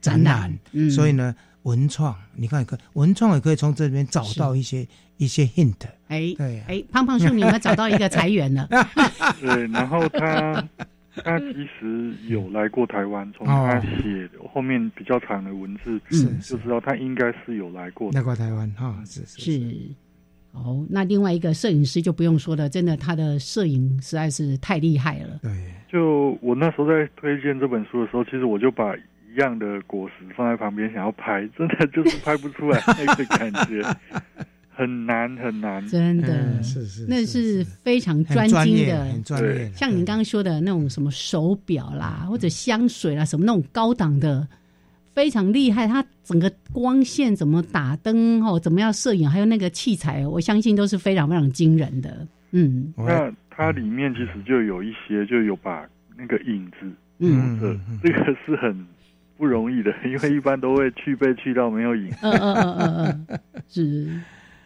[0.00, 0.56] 展览，
[0.88, 5.74] 所以呢，文创，你看可文创也可以从这边找到一些一些 hint。
[6.06, 8.68] 哎，对，哎，胖胖叔，你们找到一个财源了。
[9.42, 10.64] 对，然后他。
[11.24, 16.00] 他其实有来过台湾，从他写后面比较长的文字，
[16.40, 18.10] 就知道他应该是有来过。
[18.12, 19.60] 来过台湾哈，是是。
[20.52, 25.38] 哦，那另外一个摄影师就不用说了，真的他的摄影实在是太厉害了。
[25.42, 25.50] 对，
[25.88, 33.80] 就我那时候在推荐这本书的时候，其实我就把一样的果实放在旁边，想要拍，真的就是拍不出来那个感觉。
[34.80, 39.70] 很难很难，真的是是，那是非常专精的，很专业。
[39.76, 44.48] 像你刚刚说的那种什么手表啦，或者香水啦，什么那种高档的，
[45.12, 45.86] 非常厉害。
[45.86, 52.26] 它整个光线怎么打灯哦，怎么样摄影，还有那个器材，我相信都是非常非常惊人的。
[52.52, 58.74] 嗯，那它里面其实就有一些，就有把那个影子，嗯，这个是很
[59.36, 62.08] 不容易的，因为一般都会去被去到没有影。
[62.22, 64.08] 嗯嗯嗯嗯嗯，是。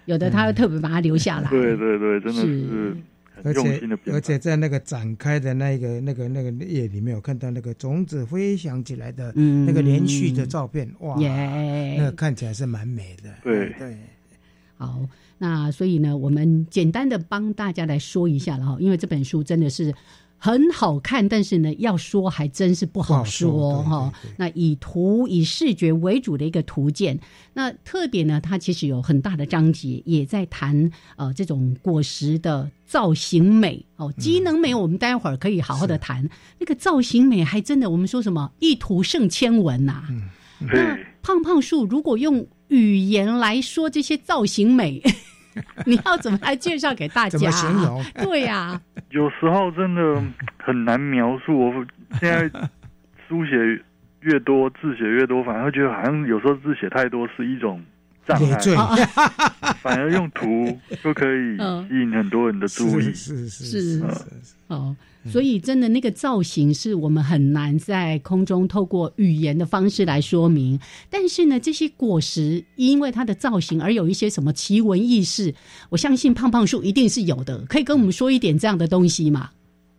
[0.07, 2.97] 有的他会特别把它留下来，对对对，真的是
[3.43, 3.99] 很用心的。
[4.13, 13.31] 而且在那个展开的那个那个那个页里面，有看到那个种子飞翔起来的那个连续的照片，哇，那个看起来是蛮美的。
[13.43, 13.97] 对对，
[14.77, 15.01] 好，
[15.39, 19.95] 那所以呢，我们简单的帮大家来说一下了哈，因为这本书真的是。
[20.45, 24.13] 很好看，但是呢，要说还真是不好说哈。
[24.37, 27.19] 那以图以视觉为主的一个图鉴，
[27.55, 36.29] 那特别呢，它其实有很大的章节，也在谈呃这种果实的造型美哦，机能美，我们待会儿可以好好的谈。
[36.59, 40.05] 那个造型美还真的，我们说什么一图胜千文呐。
[40.61, 45.03] 那胖胖树如果用语言来说这些造型美。
[45.87, 47.39] 你要怎么来介绍给大家？
[47.39, 48.05] 怎么形容？
[48.23, 50.23] 对呀，有时候真的
[50.59, 51.59] 很难描述。
[51.59, 51.87] 我
[52.21, 52.49] 现在
[53.29, 53.57] 书写
[54.21, 57.83] 越多，字写越多，反而会觉得好像有时候字写太多是一种
[58.27, 58.59] 障碍。
[59.81, 61.57] 反而用图就可以
[61.89, 63.13] 吸引很多人的注意。
[63.13, 64.05] 是是是是
[64.69, 64.97] 哦。
[65.27, 70.79] 所以，真的那个造型是我们很难在空中透过语言的方式来说明。
[71.09, 75.55] 但是呢，这些果实因为它的造型而有一些什么奇闻异事，
[75.89, 77.59] 我相信胖胖树一定是有的。
[77.67, 79.51] 可以跟我们说一点这样的东西吗？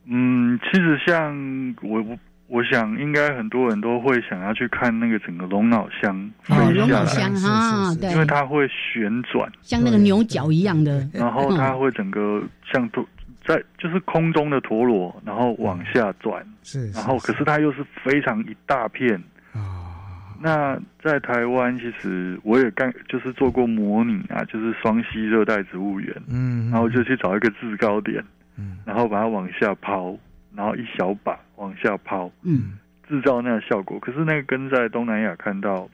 [0.05, 2.05] 嗯，其实像我，
[2.47, 13.03] 我想应该很多人都会想要去看那个整个龙脑箱哦，龙脑香哈，对，因为它会旋转，像那个牛角一样的，然后它会整个像都。
[13.45, 19.15] 在就是空中的陀螺，然后往下转，是，然后可是它又是非常一大片
[19.53, 19.93] 啊。
[20.41, 28.23] 那在台湾，其实我也干，就是做过模拟啊，就是双溪热带植物园，嗯，然后就去找一个制高点，
[28.57, 30.17] 嗯，然后把它往下抛，
[30.55, 33.99] 然后一小把往下抛，嗯，制造那个效果。
[33.99, 35.87] 可是那个跟在东南亚看到。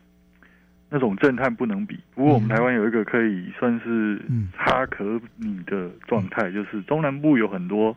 [0.93, 1.97] 那种震撼不能比。
[2.13, 4.21] 不过我们台湾有一个可以算是
[4.53, 5.05] 哈可
[5.37, 7.95] 米的状态，就是中南部有很多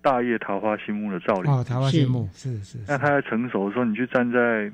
[0.00, 1.50] 大叶桃花心木的造林。
[1.50, 2.78] 哦，桃花心木是是。
[2.86, 4.70] 那它在成熟的时候，你去站在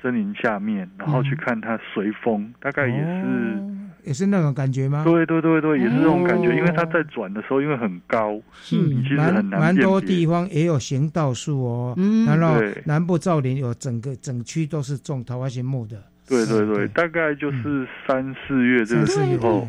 [0.00, 3.58] 森林下面，然后去看它随风，大概也是
[4.04, 5.02] 也是那种感觉吗？
[5.04, 8.34] 对对对对，也是这种感觉，因为它在转的时候，因为很高，
[8.72, 12.54] 嗯，其实很难蛮多地方也有行道树哦，嗯，然后
[12.84, 16.00] 南部造林有整个整区都是种桃花心木的。
[16.28, 19.66] 对对对，大概就是三四月这个时候，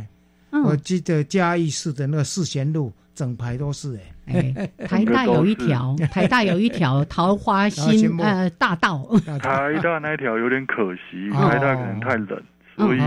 [0.65, 9.07] 我记得嘉义市的那个四贤路整排都是哎，台大有一条， 台大有一条桃花心 呃大道，
[9.41, 12.41] 台大那一条有点可惜，台大可能太冷，
[12.75, 12.99] 所以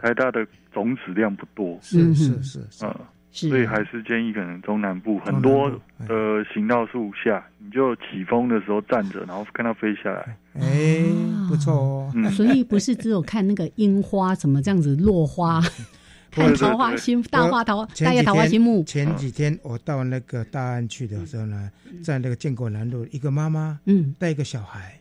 [0.00, 2.94] 台大的种子量不多，是是是，嗯。
[3.34, 5.70] 所以还是建议，可能中南部很多
[6.06, 10.36] 的行道树下，你就起风的时候站着，然后看它飞下来。
[10.54, 11.02] 哎，
[11.48, 12.12] 不错哦。
[12.32, 15.62] 所以不是只有看那个樱花怎么这样子落花，
[16.30, 18.82] 看桃花心大花桃大叶桃花心木。
[18.84, 21.70] 前几天我到那个大安去的时候呢，
[22.02, 24.14] 在那个建国南路，一个妈妈嗯。
[24.18, 25.00] 带一个小孩，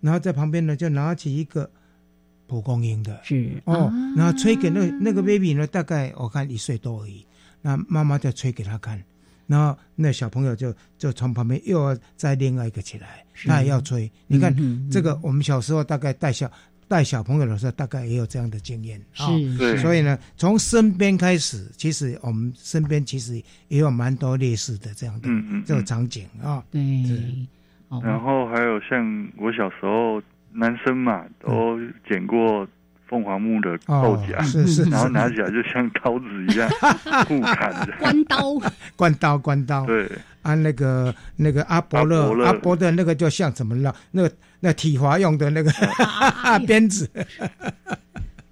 [0.00, 1.68] 然后在旁边呢就拿起一个
[2.46, 3.52] 蒲公英的，是。
[3.64, 7.26] 哦，然后吹给那那个 baby 呢，大概我看一岁多而已。
[7.64, 9.02] 那妈妈就吹给他看，
[9.46, 14.10] 然后那小朋友就就从旁边又要再另外一个起来，他也要吹。
[14.26, 14.54] 你看
[14.90, 16.50] 这个，我们小时候大概带小
[16.88, 19.26] 带小朋友的时候，大概也有这样的经验啊。
[19.80, 25.28] 所以呢，从身边开始，其实我们身边其实也有蛮多类似的这样的
[25.66, 26.64] 这种场景啊。
[26.70, 26.80] 对。
[28.02, 30.22] 然后还有像我小时候，
[30.52, 31.78] 男生嘛都
[32.08, 32.66] 剪过。
[33.06, 36.68] 凤凰木的豆荚，是是， 然后拿起来就像刀子一样
[37.28, 38.54] 互砍的，关刀，
[38.96, 39.84] 关刀，关刀。
[39.86, 40.10] 对，
[40.42, 43.94] 按那个那个阿伯勒，阿伯的那个就像怎么了？
[44.12, 45.70] 那个那体罚用的那个
[46.66, 47.08] 鞭子。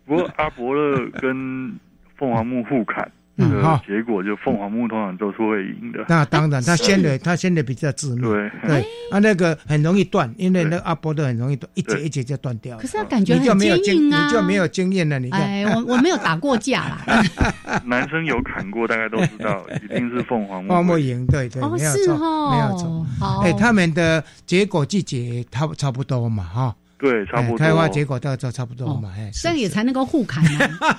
[0.04, 1.72] 不过阿伯勒跟
[2.16, 3.10] 凤凰木互砍。
[3.48, 6.04] 的结果就凤凰木通常都是会赢的。
[6.08, 8.22] 那当然，他 先的他先的比较致命。
[8.22, 8.80] 对对，
[9.10, 12.76] 啊，那个很容易断，因为那阿波的很容易断，一节一节就断掉。
[12.76, 15.18] 可是他感觉你就没有经你就没有经验了。
[15.18, 17.22] 你看，哎，我我没有打过架啦。
[17.86, 20.68] 男生有砍过，大概都知道， 一定是凤凰木。
[20.68, 23.06] 凤凰木赢，对对，没有错，没有错。
[23.42, 26.74] 哎，他们的结果季节差差不多嘛，哈。
[27.00, 27.56] 对，差不多。
[27.56, 30.58] 开花结果大概差不多嘛，哎，这样也才能够互砍呢。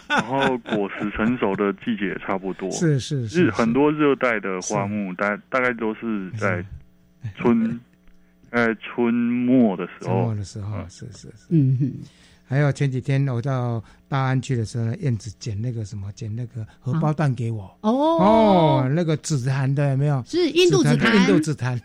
[0.09, 2.69] 然后果实成熟的季节也差不多。
[2.71, 6.65] 是是是，很多热带的花木，大大概都是在
[7.37, 7.79] 春，
[8.51, 10.23] 在 春末的时候。
[10.23, 11.45] 末的时候，是是是。
[11.49, 11.93] 嗯哼。
[12.47, 17.63] 还有前几天我到大安去的时候，燕子捡那个什么，捡那个荷包蛋给我。
[17.81, 20.21] 哦哦，那个紫檀的有没有？
[20.25, 21.15] 是印度紫檀。
[21.15, 21.79] 印度紫檀。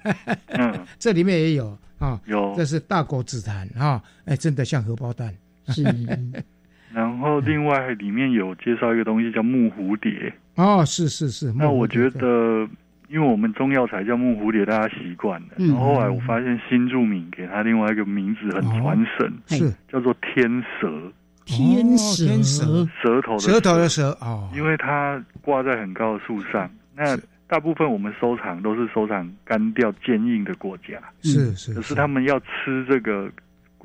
[0.48, 1.76] 嗯， 这里面也有。
[1.98, 5.34] 啊，有，这是大果紫檀啊，哎，真的像荷包蛋。
[5.68, 5.82] 是，
[6.92, 10.32] 然后另外里面有介绍一个东西叫木蝴蝶。
[10.54, 11.52] 哦，是是是。
[11.52, 12.68] 那我觉得，
[13.08, 15.48] 因为我们中药材叫木蝴蝶，大家习惯了。
[15.56, 21.12] 然后后来我发现新著名给它另外一个名字很传神，是叫做天蛇。
[21.44, 26.68] 天蛇，天蛇，舌头的舌头的蛇哦，因为它挂在很高的树上。
[26.96, 27.16] 那
[27.48, 31.74] 大部分我们收藏都是收藏干掉坚硬的果荚，是是。
[31.74, 33.30] 可是他们要吃这个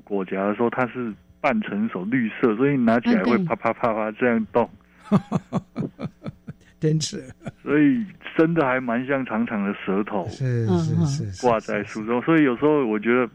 [0.04, 4.70] 果荚的时候，它是半成熟绿色，所以拿起来会啪啪啪啪这样动。
[6.80, 7.24] 真是，
[7.62, 8.04] 所以
[8.36, 12.20] 真的还蛮像长长的舌头，是是是挂在树中。
[12.24, 13.30] 所以有时候我觉得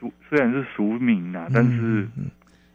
[0.00, 2.08] 俗虽然是俗名啊，但是。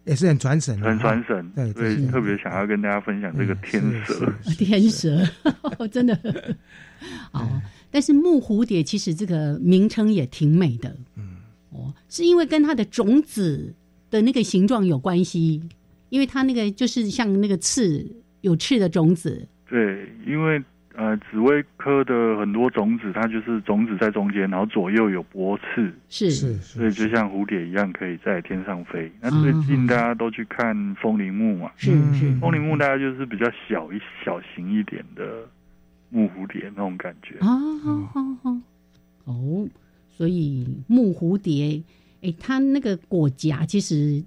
[0.05, 5.23] 也是很传神，很传神，对，所以特别想要跟大家分享这个天蛇，天蛇，
[5.91, 6.17] 真的，
[7.31, 11.37] 哦，但是木蝴蝶其实这个名称也挺美的，嗯，
[11.69, 13.73] 哦，是因为跟它的种子
[14.09, 15.61] 的那个形状有关系，
[16.09, 18.05] 因为它那个就是像那个刺
[18.41, 20.61] 有刺的种子，对，因为。
[21.01, 26.29] 呃，紫薇科的很多种子，它就是种子在中间，然后左右有波刺，是。
[26.29, 29.11] 是，所以就像蝴蝶一样，可以在天上飞。
[29.19, 35.43] 那最近大家都去看风铃木嘛，是是，风铃木大家就是比较小一小型一点的
[36.11, 37.35] 木蝴蝶那种感觉。
[37.39, 37.47] 啊，
[37.83, 38.57] 好好好，
[39.25, 39.67] 哦，
[40.15, 41.81] 所以木蝴蝶，
[42.21, 44.23] 哎，它那个果荚其实。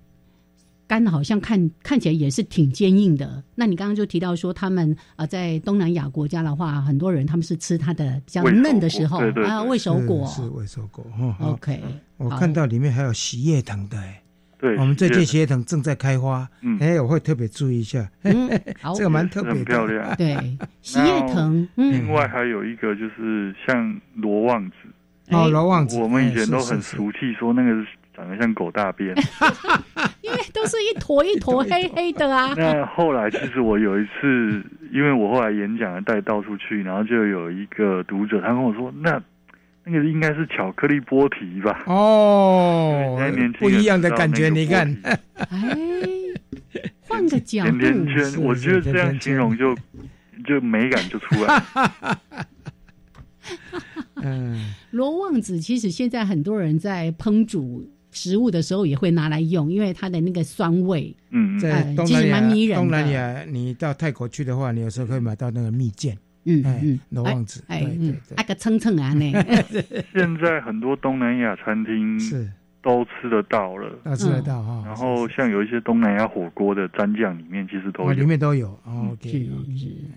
[0.95, 3.43] 干好像看看起来也是挺坚硬的。
[3.57, 11.05] 那你刚刚就提到说，他们啊，在东南亚国家的话，很多人他们是吃它的比较嫩的时候啊，未熟果是未熟果。
[11.41, 11.83] OK，
[12.17, 14.01] 我看到里面还有喜叶藤的，
[14.57, 18.09] 对，我们最近喜叶藤正在开花，嗯哎，我会特别注意一下。
[18.97, 20.15] 这个蛮特别，很漂亮。
[20.15, 20.37] 对，
[20.81, 21.69] 喜叶藤。
[21.75, 24.77] 另外还有一个就是像罗望子，
[25.31, 27.85] 哦，罗望子，我们以前都很俗气说那个。
[28.17, 29.15] 长得像狗大便，
[30.23, 32.55] 因为都是一坨一坨黑黑的啊。
[32.57, 34.63] 那后来其实我有一次，
[34.93, 39.21] 因为我后来演讲带到处去，然后就有一个读者他跟我说，那
[39.85, 41.83] 那个应该是巧克力波皮吧？
[41.87, 43.19] 哦，
[43.59, 44.97] 不一样的感觉，你看。
[45.51, 45.77] 哎
[47.07, 49.75] 换个角度，甜甜圈，我觉得这样形容就
[50.45, 51.63] 就美感就出来。
[54.17, 66.17] 嗯，罗望子其实现在很多人在烹煮食物的时候也会拿来用，因为它的那个酸味，嗯，在东南亚，东南亚你到泰国去的话，你有时候可以买到那个蜜饯。
[66.47, 67.87] 嗯嗯，罗望子，哎，
[68.37, 69.33] 那个蹭蹭啊那。
[70.13, 72.47] 现在很多东南亚餐厅是
[72.83, 74.83] 都吃得到了，吃得到哈。
[74.85, 78.79] 然后像有一些东南亚火锅的蘸酱里面其实都有，里面都有。
[78.85, 79.51] OK，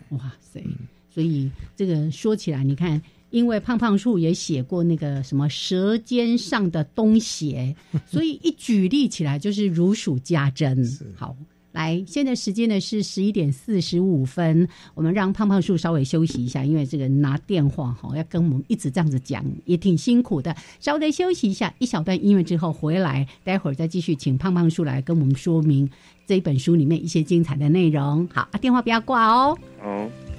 [0.09, 0.61] 哇塞，
[1.09, 3.01] 所以这个说起来，你看。
[3.29, 7.75] 因为胖胖树也写过那个什么舌尖上的东邪，
[8.07, 10.83] 所以一举例起来就是如数家珍。
[11.15, 11.35] 好，
[11.73, 20.55] 来，现在时间呢是十一点四十五分，我们让胖胖树稍微休息一下，因为这个拿电话哈要跟我们一直这样子讲，也挺辛苦的。
[20.79, 25.87] 稍微休息一下，一小段音乐之后回来，待会儿再继续请胖胖树来跟我们说明
[26.25, 28.27] 这一本书里面一些精彩的内容。
[28.33, 29.57] 好，电话不要挂哦。
[29.81, 30.36] 好。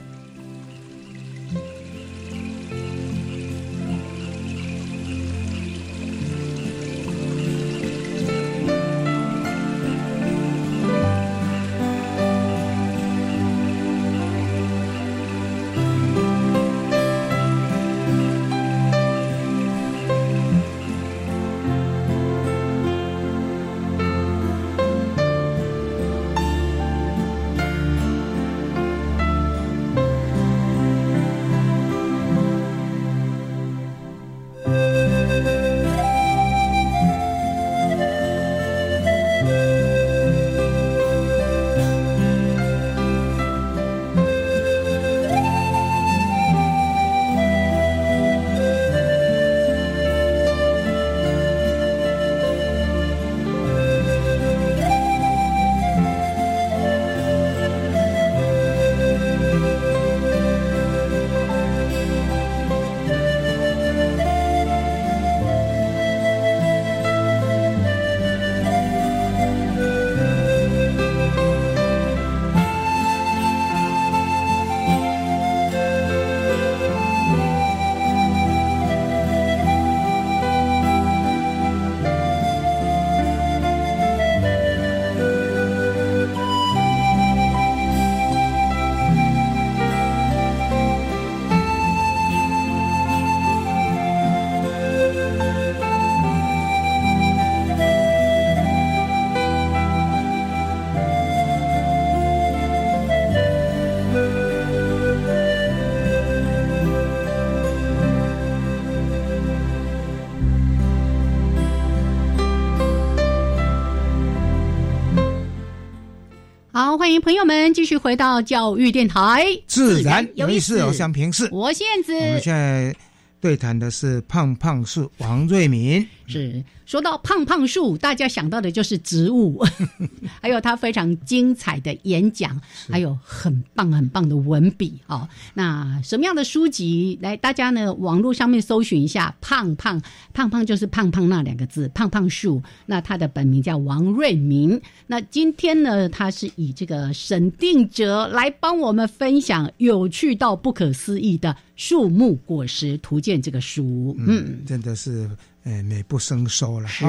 [116.96, 121.48] 欢迎朋友们继续回到教育电台，自然有意思，我想平视。
[121.50, 122.94] 我现在我们现在
[123.40, 126.64] 对谈的是胖胖是王瑞敏，是。
[126.86, 129.62] 说到胖胖树，大家想到的就是植物，
[130.40, 132.58] 还有他非常精彩的演讲，
[132.88, 135.28] 还有很棒很棒的文笔哦。
[135.52, 137.18] 那什么样的书籍？
[137.20, 140.00] 来，大家呢网络上面搜寻一下“胖胖
[140.32, 142.62] 胖胖”，就是“胖胖”那两个字，“胖胖树”。
[142.86, 144.80] 那他的本名叫王瑞明。
[145.08, 154.16] 那今天呢，他是以这个沈定哲来帮我们分享有趣到不可思议的树木果实图鉴这个书。
[154.18, 155.28] 嗯，真的是。
[155.68, 156.88] 哎，美不胜收了。
[156.88, 157.04] 是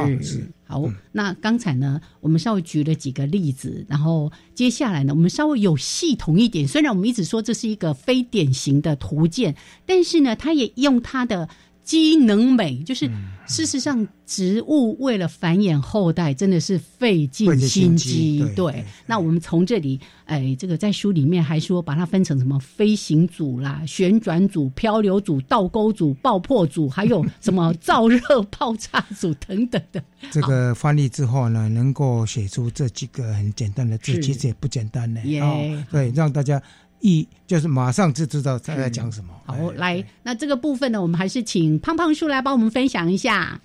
[0.68, 0.84] 好，
[1.14, 6.68] 那刚才呢，我们稍微举了几个例子，然后接下来呢，我们稍微有系统一点。
[6.68, 9.56] 虽然我们一直说这是一个非典型的图鉴，
[9.86, 11.48] 但是呢，他也用他的。
[11.90, 13.10] 机能美，就是
[13.48, 18.46] 事实上，植物为了繁衍后代，真的是费尽心机。
[18.56, 30.00] 对，那我们从这里，哎，这个在书里面还说，把它分成什么飞行组啦、旋转组、漂流组、倒钩组、爆破组，还有什么燥热爆炸组等等的。
[30.30, 35.20] 这个翻译之后呢，能够写出这几个很简单的字，其实也不简单呢。
[35.42, 36.62] 哦，对，让大家。
[37.02, 39.34] 一就是马上就知道他在讲什么。
[39.46, 43.60] 好，来，那这个部分呢，我们还是请胖胖叔来帮我们分享一下。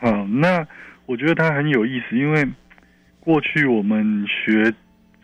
[0.00, 0.66] 好，那
[1.06, 2.46] 我觉得它很有意思，因为
[3.20, 4.72] 过去我们学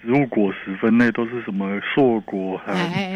[0.03, 2.61] 植物果实分类都是什么硕果，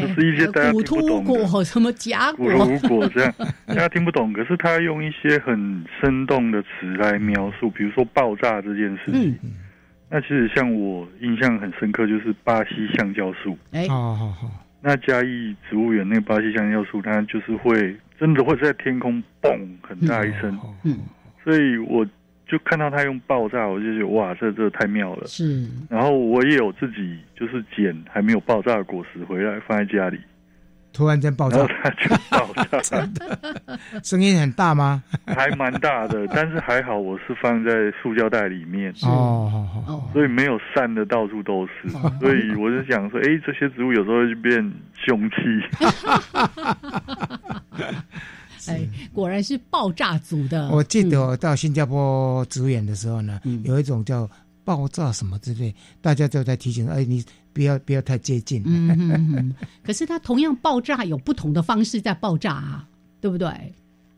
[0.01, 3.35] 就是一些大家听不懂果， 什么假果、古果这样，
[3.67, 4.33] 大家听不懂。
[4.33, 9.39] 可是他用一些很生动的词来描述，比如说爆炸这件事情。
[10.09, 13.59] 那其实像我印象很深刻，就是巴西橡胶树。
[13.73, 14.49] 哎，好好好。
[14.81, 20.57] 那嘉义植物园那个巴西橡胶树，它就是会真的会在天空嘣很大一声。
[20.85, 20.99] 嗯。
[21.43, 22.07] 所以我
[22.47, 25.27] 就看到它用爆炸，我就觉得哇，这这太妙了。
[25.27, 25.67] 是。
[25.91, 30.21] 然后我也有自己就是捡还没有爆炸的果实回来放在家里，
[30.97, 33.07] 突然间爆炸，它就爆炸，
[34.03, 35.05] 声音很大吗？
[35.27, 37.71] 还蛮大的，但是还好我是放在
[38.03, 41.91] 塑胶袋里面哦，所以没有散的到处都是。
[41.91, 45.37] 所以我就想说，哎，这些植物有时候就变凶器。
[48.73, 48.81] 哎，
[49.13, 50.71] 果然是爆炸组的。
[50.71, 54.27] 我记得我到新加坡植园的时候呢，有一种叫
[54.65, 57.23] 爆炸什么之类，大家就在提醒哎，你
[57.57, 58.63] 不要不要太接近。
[58.67, 62.87] 嗯可是它同样爆炸有不同的方式在爆炸啊，
[63.19, 63.49] 对不对？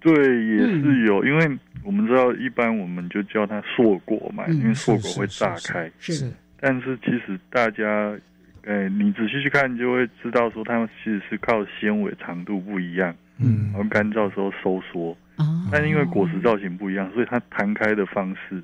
[0.01, 5.89] 对，也是有，因为我们知道一般我们就叫它硕果嘛，因为硕果会炸开。
[6.01, 6.33] 是。
[6.61, 8.19] 但是其实大家，
[8.65, 13.15] 哎，你仔细去看就会知道，说它们其实是靠纤维长度不一样。
[13.39, 15.17] 嗯，然后干燥时候收缩，
[15.71, 18.61] 但因为果实造型不一样，所以它弹开的方式、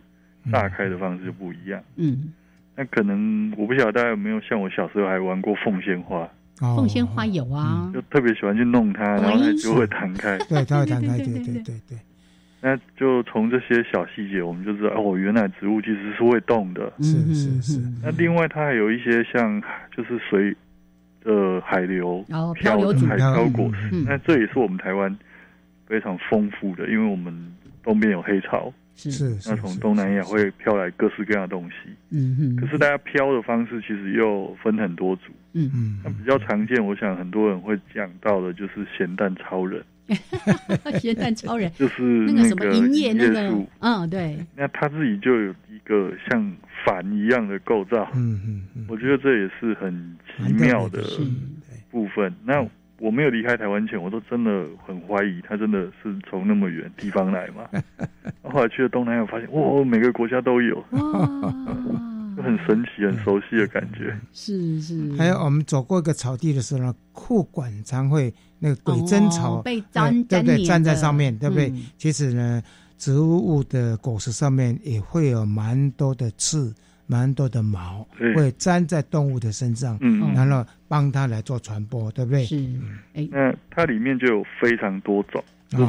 [0.51, 1.81] 炸开的方式就不一样。
[1.95, 2.33] 嗯，
[2.77, 6.29] 那可能我不晓得大家有没有像我小时候还玩过凤仙花？
[6.59, 10.39] 凤仙花有啊，就特别喜欢去弄它，然后它就会弹开。
[10.49, 11.99] 对，它会弹开，对对对对。
[12.61, 16.93] 那就从这些小细节，我们就知道哦，原来植物其实是会动的。
[17.01, 17.81] 是是是。
[18.03, 19.63] 那另外它还有一些像，
[19.97, 20.55] 就是水。
[21.27, 25.19] 的海流，然后漂流海漂果实，那这也是我们台湾
[25.87, 27.33] 非常丰富的，因为我们
[27.85, 29.11] 东边有黑潮，是。
[29.11, 35.71] 是那从东南亚会飘来各式各样的东西，嗯嗯，可是大家飘的方式其实又分很多组，嗯。
[35.75, 39.85] 嗯，那比较常见，我想很多人会讲到的就是咸蛋超人，
[41.01, 41.71] 咸蛋超人。
[41.79, 50.17] 就是那个什么银叶那个，嗯对，那他自己就有一个像帆一样的构造，嗯嗯嗯，我觉得这也是很。
[50.37, 51.01] 奇妙的
[51.93, 52.35] 部分。
[52.45, 52.61] 那
[53.05, 57.69] 我没有离开台湾前，我都真的很怀疑他真的是从那么远地方来嘛。
[58.51, 60.83] 后来去了东南亚，发现哇，每个国家都有，
[62.35, 64.17] 就很神奇、很熟悉的感觉。
[64.33, 65.13] 是是。
[65.19, 70.65] 还有我们走过一个草地的时候呢，库管常会那个鬼针草被粘，对不对？
[70.65, 71.71] 粘在上面，对不对？
[71.99, 72.63] 其实呢，
[72.97, 76.75] 植物的果实上面也会有蛮多的刺。
[77.07, 82.45] 蛮多的毛会粘在动物的身上，嗯，然后帮它来做传播，对不对？
[82.45, 82.57] 是，
[83.15, 85.85] 哎，那它里面就有非常多种，不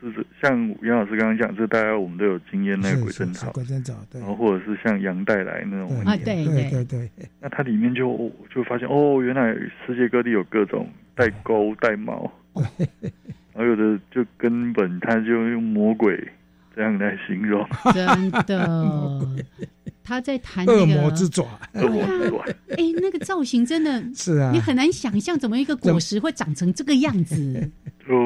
[0.00, 0.52] 不是像
[0.82, 6.84] 杨老师刚刚讲，这大家我们都有经验，那个鬼针草，鬼针草，对，然后或者是像羊带来那种，啊，对对对。
[6.84, 9.54] 对，那它里面就就发现哦，原来
[9.86, 16.16] 世界各地有各种带钩带毛，然后有的就根本它就用魔鬼
[16.74, 19.20] 这样来形容，真的。
[20.10, 22.44] 他在谈恶魔之爪，恶魔之爪。
[22.76, 27.70] 哎，那个造型真的是啊，你很难想象怎么一个果实会长成这个样子。
[28.08, 28.16] 就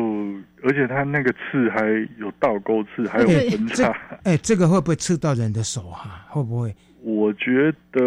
[0.63, 1.85] 而且它那个刺还
[2.19, 3.95] 有倒钩刺，还有分叉。
[4.23, 6.25] 哎，这个会不会刺到人的手啊？
[6.31, 6.75] 会不会？
[7.03, 8.01] 我觉得，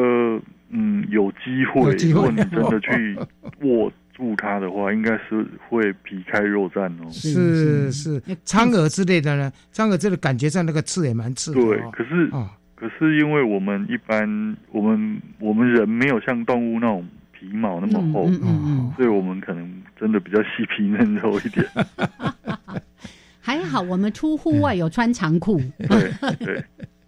[0.71, 1.93] 嗯，有机会。
[2.09, 3.15] 如果你真的去
[3.61, 7.07] 握住它的话，应该是会皮开肉绽哦。
[7.11, 9.51] 是是，苍耳之类的呢？
[9.71, 11.61] 苍耳这个感觉上那个刺也蛮刺的。
[11.61, 12.51] 对，可是啊。
[12.79, 21.65] 可是因为我们一般我们我们人没有像动物那种皮毛那么厚，嗯所以我们可能真的比较细皮嫩肉一点。
[23.41, 25.59] 还好我们出户外有穿长裤。
[25.79, 26.11] 对
[26.45, 26.63] 对。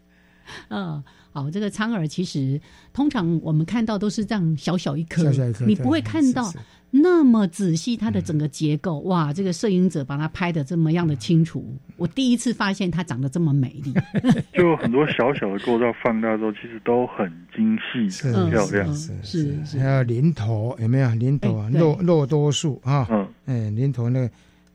[0.70, 2.60] 嗯，好，这个苍耳其实
[2.92, 5.32] 通常我们看到都是这样小小一颗，
[5.66, 6.52] 你不会看到。
[6.92, 9.32] 那么仔细，它的整个结构，哇！
[9.32, 11.64] 这个摄影者把它拍的这么样的清楚，
[11.98, 13.94] 我第一次发现它长得这么美丽。
[14.54, 18.94] 就很多小小的构造放大之后，其实都很精细、很漂亮。
[18.96, 21.10] 是是，还有鳞头有没有？
[21.16, 24.30] 鳞头啊，肉肉多素啊，嗯，哎，鳞头那个。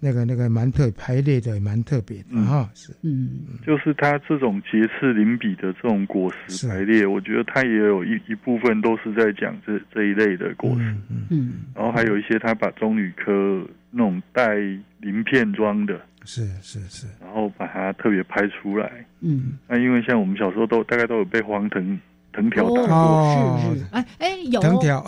[0.05, 2.93] 那个那个蛮特排列的，蛮特别的哈，是。
[3.01, 3.31] 嗯，
[3.67, 10.95] 就是它这种节刺鳞比的这种果实排列，我觉得它也有一一部分都是在讲这这一类的果实，
[11.31, 14.57] 嗯，然后还有一些他把棕榈科那种带
[15.01, 21.99] 鳞片装的，是是是，然后把它特别拍出来，嗯，那因为像我们小时候都大概都有被黄藤
[22.31, 25.03] 藤条打过，是是，哎哎有藤条。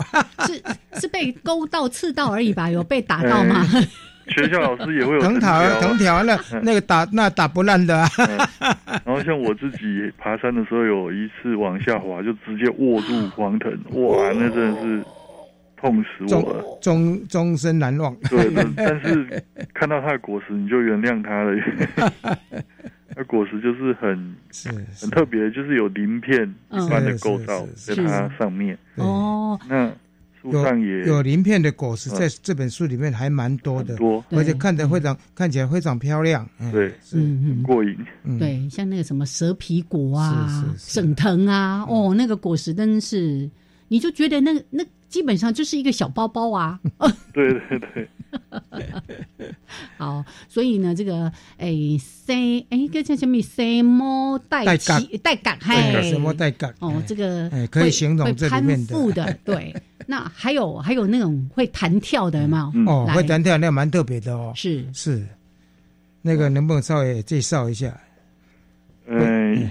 [0.47, 0.63] 是
[0.99, 2.69] 是被勾到刺到而已吧？
[2.71, 3.63] 有被打到吗？
[4.29, 8.05] 学校老师也会有藤条，藤条那那个打那打不烂的。
[9.05, 15.03] 然后像我自己爬山的时候，有一次往下滑，就直接握住黄藤，哇，那真的是
[15.79, 18.15] 痛死我了，终终身难忘。
[18.29, 21.51] 对，但是看到它的果实，你就原谅它了。
[23.15, 28.77] 那 果实就是很是很特别，就是有鳞片一般的构造在它上面。
[28.95, 29.91] 哦，那。
[30.41, 36.47] 树上也有鳞片的果实，在这本书里面还蛮多的，多，而且看得非常看起来非常漂亮。
[36.71, 37.95] 对，嗯嗯，过瘾。
[38.39, 43.49] 对，像那个什么蛇皮果啊、沈藤啊，哦，那个果实真是，
[43.87, 46.79] 你就觉得那那基本上就是一个小包包啊。
[47.33, 48.09] 对 对对。
[49.97, 56.73] 好，所以呢，这个诶，C 诶，该叫什么 C 摸带起带杆，嘿，什么带杆？
[56.79, 59.33] 哦，这个可以形容这里面的。
[59.43, 59.73] 对，
[60.05, 62.71] 那还有还有那种会弹跳的有？
[62.85, 64.51] 哦，会弹跳那蛮特别的哦。
[64.55, 65.25] 是是，
[66.21, 67.97] 那个能不能稍微介绍一下？
[69.07, 69.69] 嗯，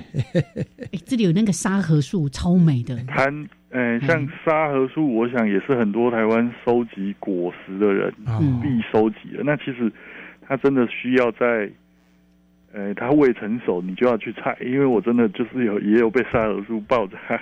[1.04, 2.96] 这里有那个沙河树，超美的。
[3.04, 3.48] 弹。
[3.78, 8.10] 嗯，像沙河树，我想也是很多台湾收集果实的人
[8.62, 9.42] 必收集的。
[9.44, 9.92] 那其实
[10.40, 11.70] 它真的需要在，
[12.72, 14.56] 呃，它未成熟，你就要去采。
[14.62, 17.36] 因为我真的就是有也有被沙河树抱着下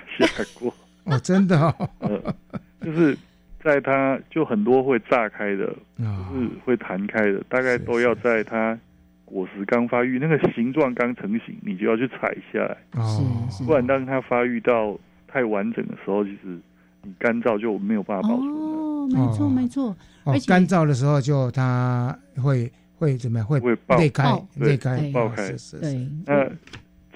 [0.59, 0.73] 过。
[1.07, 1.55] 哦，真的，
[1.99, 2.35] 呃，
[2.81, 3.17] 就是
[3.63, 8.77] 在它就很多会炸开的，就是会弹开的，大概都要在它
[9.23, 12.75] 果实刚发育，那个形状刚成型，你就要去采下来。
[12.99, 14.99] 哦，不然当它发育到。
[15.35, 16.57] 太完整的时候，其实
[17.03, 19.93] 你干燥就没有办法保存哦，没错没错。
[20.23, 23.45] 而且干燥的时候，就它会会怎么样？
[23.45, 25.49] 会会裂开裂开爆开。
[25.81, 26.49] 对，那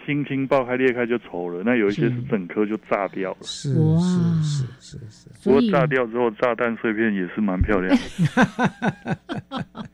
[0.05, 1.63] 轻轻爆开裂开就丑了。
[1.63, 3.37] 那有一些是整颗就炸掉了。
[3.43, 5.29] 是是是是是。
[5.41, 9.17] 不过炸掉之后，炸弹碎片也是蛮漂亮的。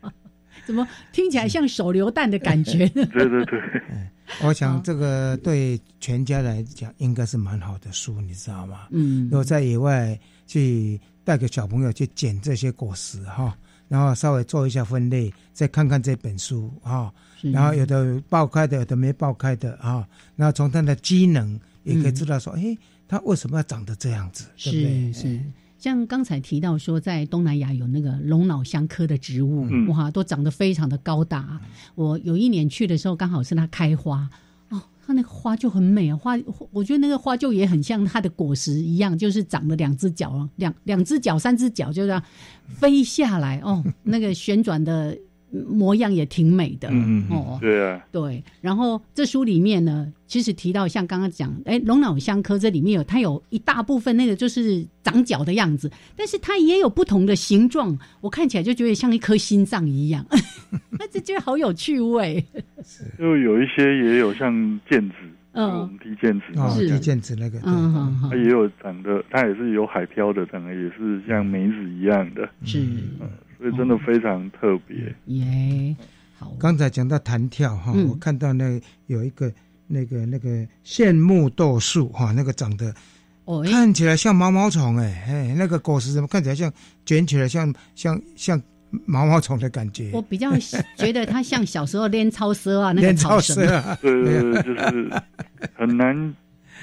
[0.65, 2.87] 怎么听起来像手榴弹的感觉？
[2.89, 3.61] 对对对。
[4.43, 8.87] 我想这个对全家来讲应该是蛮好的书，你知道吗？
[8.91, 13.55] 嗯，如果在野外去带个小朋友去捡这些果实哈，
[13.87, 24.45] 然后稍微做一下分类，再看看这本书哈，然后有的爆开的，有的没爆开的啊，然后从它的机能也可以知道说，哎，它为什么要长得这样子？
[24.55, 25.39] 是是。
[25.85, 31.61] 像刚才提到说，在东南亚有那个龙脑香科的植物，哇，都长得非常的高大。
[31.93, 34.27] 我有一年去的时候，刚好是它开花，
[34.69, 36.35] 哦，它那个花就很美啊，花，
[36.71, 42.23] 我觉得那个花就也很像它的果实一样，就是长了两只脚，两两只脚、三只脚，就这样
[42.67, 45.15] 飞下来，哦，那个旋转的。
[45.67, 48.43] 模样也挺美的，嗯哦，对啊，对。
[48.61, 60.25] 然后这书里面呢，其实提到像刚刚讲，哎，龙脑香科这里面有它有一大部分那个就是长角的样子，但是它也有不同的形状，我看起来就觉得像一颗心脏一样，
[60.99, 62.43] 那这觉得好有趣味。
[63.17, 64.53] 就有一些也有像
[64.89, 65.15] 剑子，
[65.53, 72.85] 嗯，我们踢剑子，踢剑子那个，嗯，它也有长得，它也是有海漂的，长得也是像梅子一样的，是。
[73.57, 75.95] 所以真的非常特别耶！
[76.37, 79.51] 好，刚才讲到弹跳哈，我看到那有一个
[79.87, 82.93] 那个那个线木豆树哈，那个长得
[83.45, 86.71] 哦，看起来像毛毛虫哎哎，那个果实怎么看起来像
[87.05, 88.61] 卷起来像像像
[89.05, 90.09] 毛毛虫的感觉？
[90.13, 90.51] 我比较
[90.97, 95.23] 觉得它像小时候 练超蛇啊，那个超蛇啊，对对对，就是
[95.75, 96.35] 很难。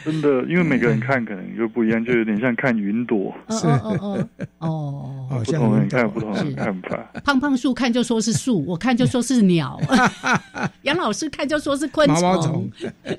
[0.04, 3.34] 真的，因为每个人看可能就不一样，就有点像看云朵。
[3.50, 4.28] 是哦
[4.58, 6.98] 哦 哦，不同人看不同的看法。
[7.24, 9.78] 胖胖树看就说是树，我看就说是鸟。
[10.82, 12.70] 杨老师看就说是昆虫。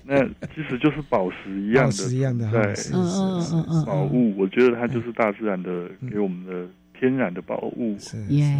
[0.03, 0.23] 那
[0.53, 2.61] 其实就是宝石一样的，一样的，对，
[2.93, 4.37] 嗯嗯嗯嗯，宝物。
[4.37, 5.69] 我觉得它就是大自然的
[6.11, 6.67] 给我们的
[6.99, 7.95] 天然的宝物。
[7.99, 8.55] 是耶。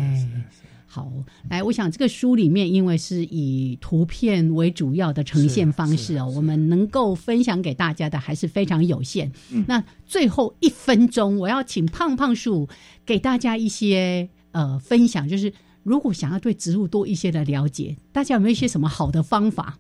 [0.94, 1.12] 好，
[1.50, 9.32] 来，我想这个书里面，因为是以图片为主要的呈现方式哦，我们能够分享给大家的还是非常有限。
[9.66, 12.70] 那最后一分钟，我要请胖胖树
[13.08, 19.80] 给大家一些呃分享，就是如果想要对植物多一些的了解，大家有没有一些什么好的方法？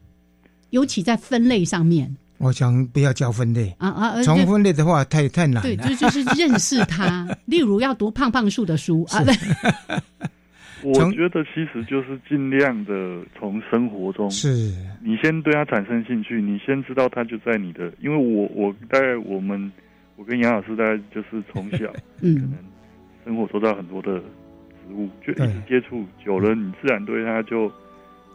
[0.71, 5.61] 尤其在分类上面，我想不要教分类啊啊，从分类的话太太难了。
[5.61, 9.23] 对，就就是认识它， 例如要读胖胖树的书啊。
[10.83, 14.73] 我觉得其实就是尽量的从生活中，是。
[15.01, 19.71] 你先对它产生兴趣，你先知道它就在你的，因为我我大概我们
[20.15, 22.57] 我跟杨老师大概就是从小， 嗯，可能
[23.25, 27.69] 生活周遭很多的植物，就一直接触久了，你自然对它就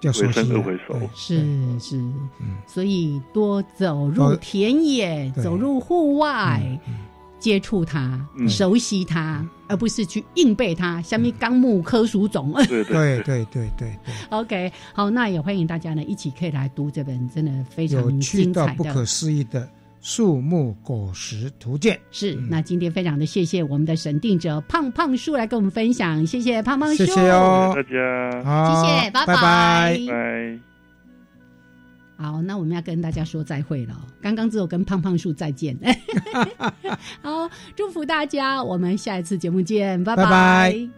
[0.02, 2.00] 回生而回熟，是是，
[2.66, 6.60] 所以多走入田野，走入户外。
[7.38, 11.00] 接触它，熟悉它，而不是去硬背它。
[11.02, 13.46] 下面纲目科属种，对对对。
[13.50, 13.92] 对对。
[14.30, 19.68] OK，好，那也欢迎大家呢一起可以来读这本真的非常精彩的、不可思议的
[20.00, 21.98] 树木果实图鉴。
[22.10, 29.26] 是，那今天非常的谢谢我们的审定者胖胖叔来跟我们分享，谢谢胖胖树，谢谢哦，大家，好，谢谢，拜。
[29.26, 30.67] 拜拜。
[32.20, 33.96] 好，那我们要跟大家说再会了。
[34.20, 35.78] 刚刚只有跟胖胖树再见。
[37.22, 40.97] 好，祝福大家，我们下一次节目见，拜拜。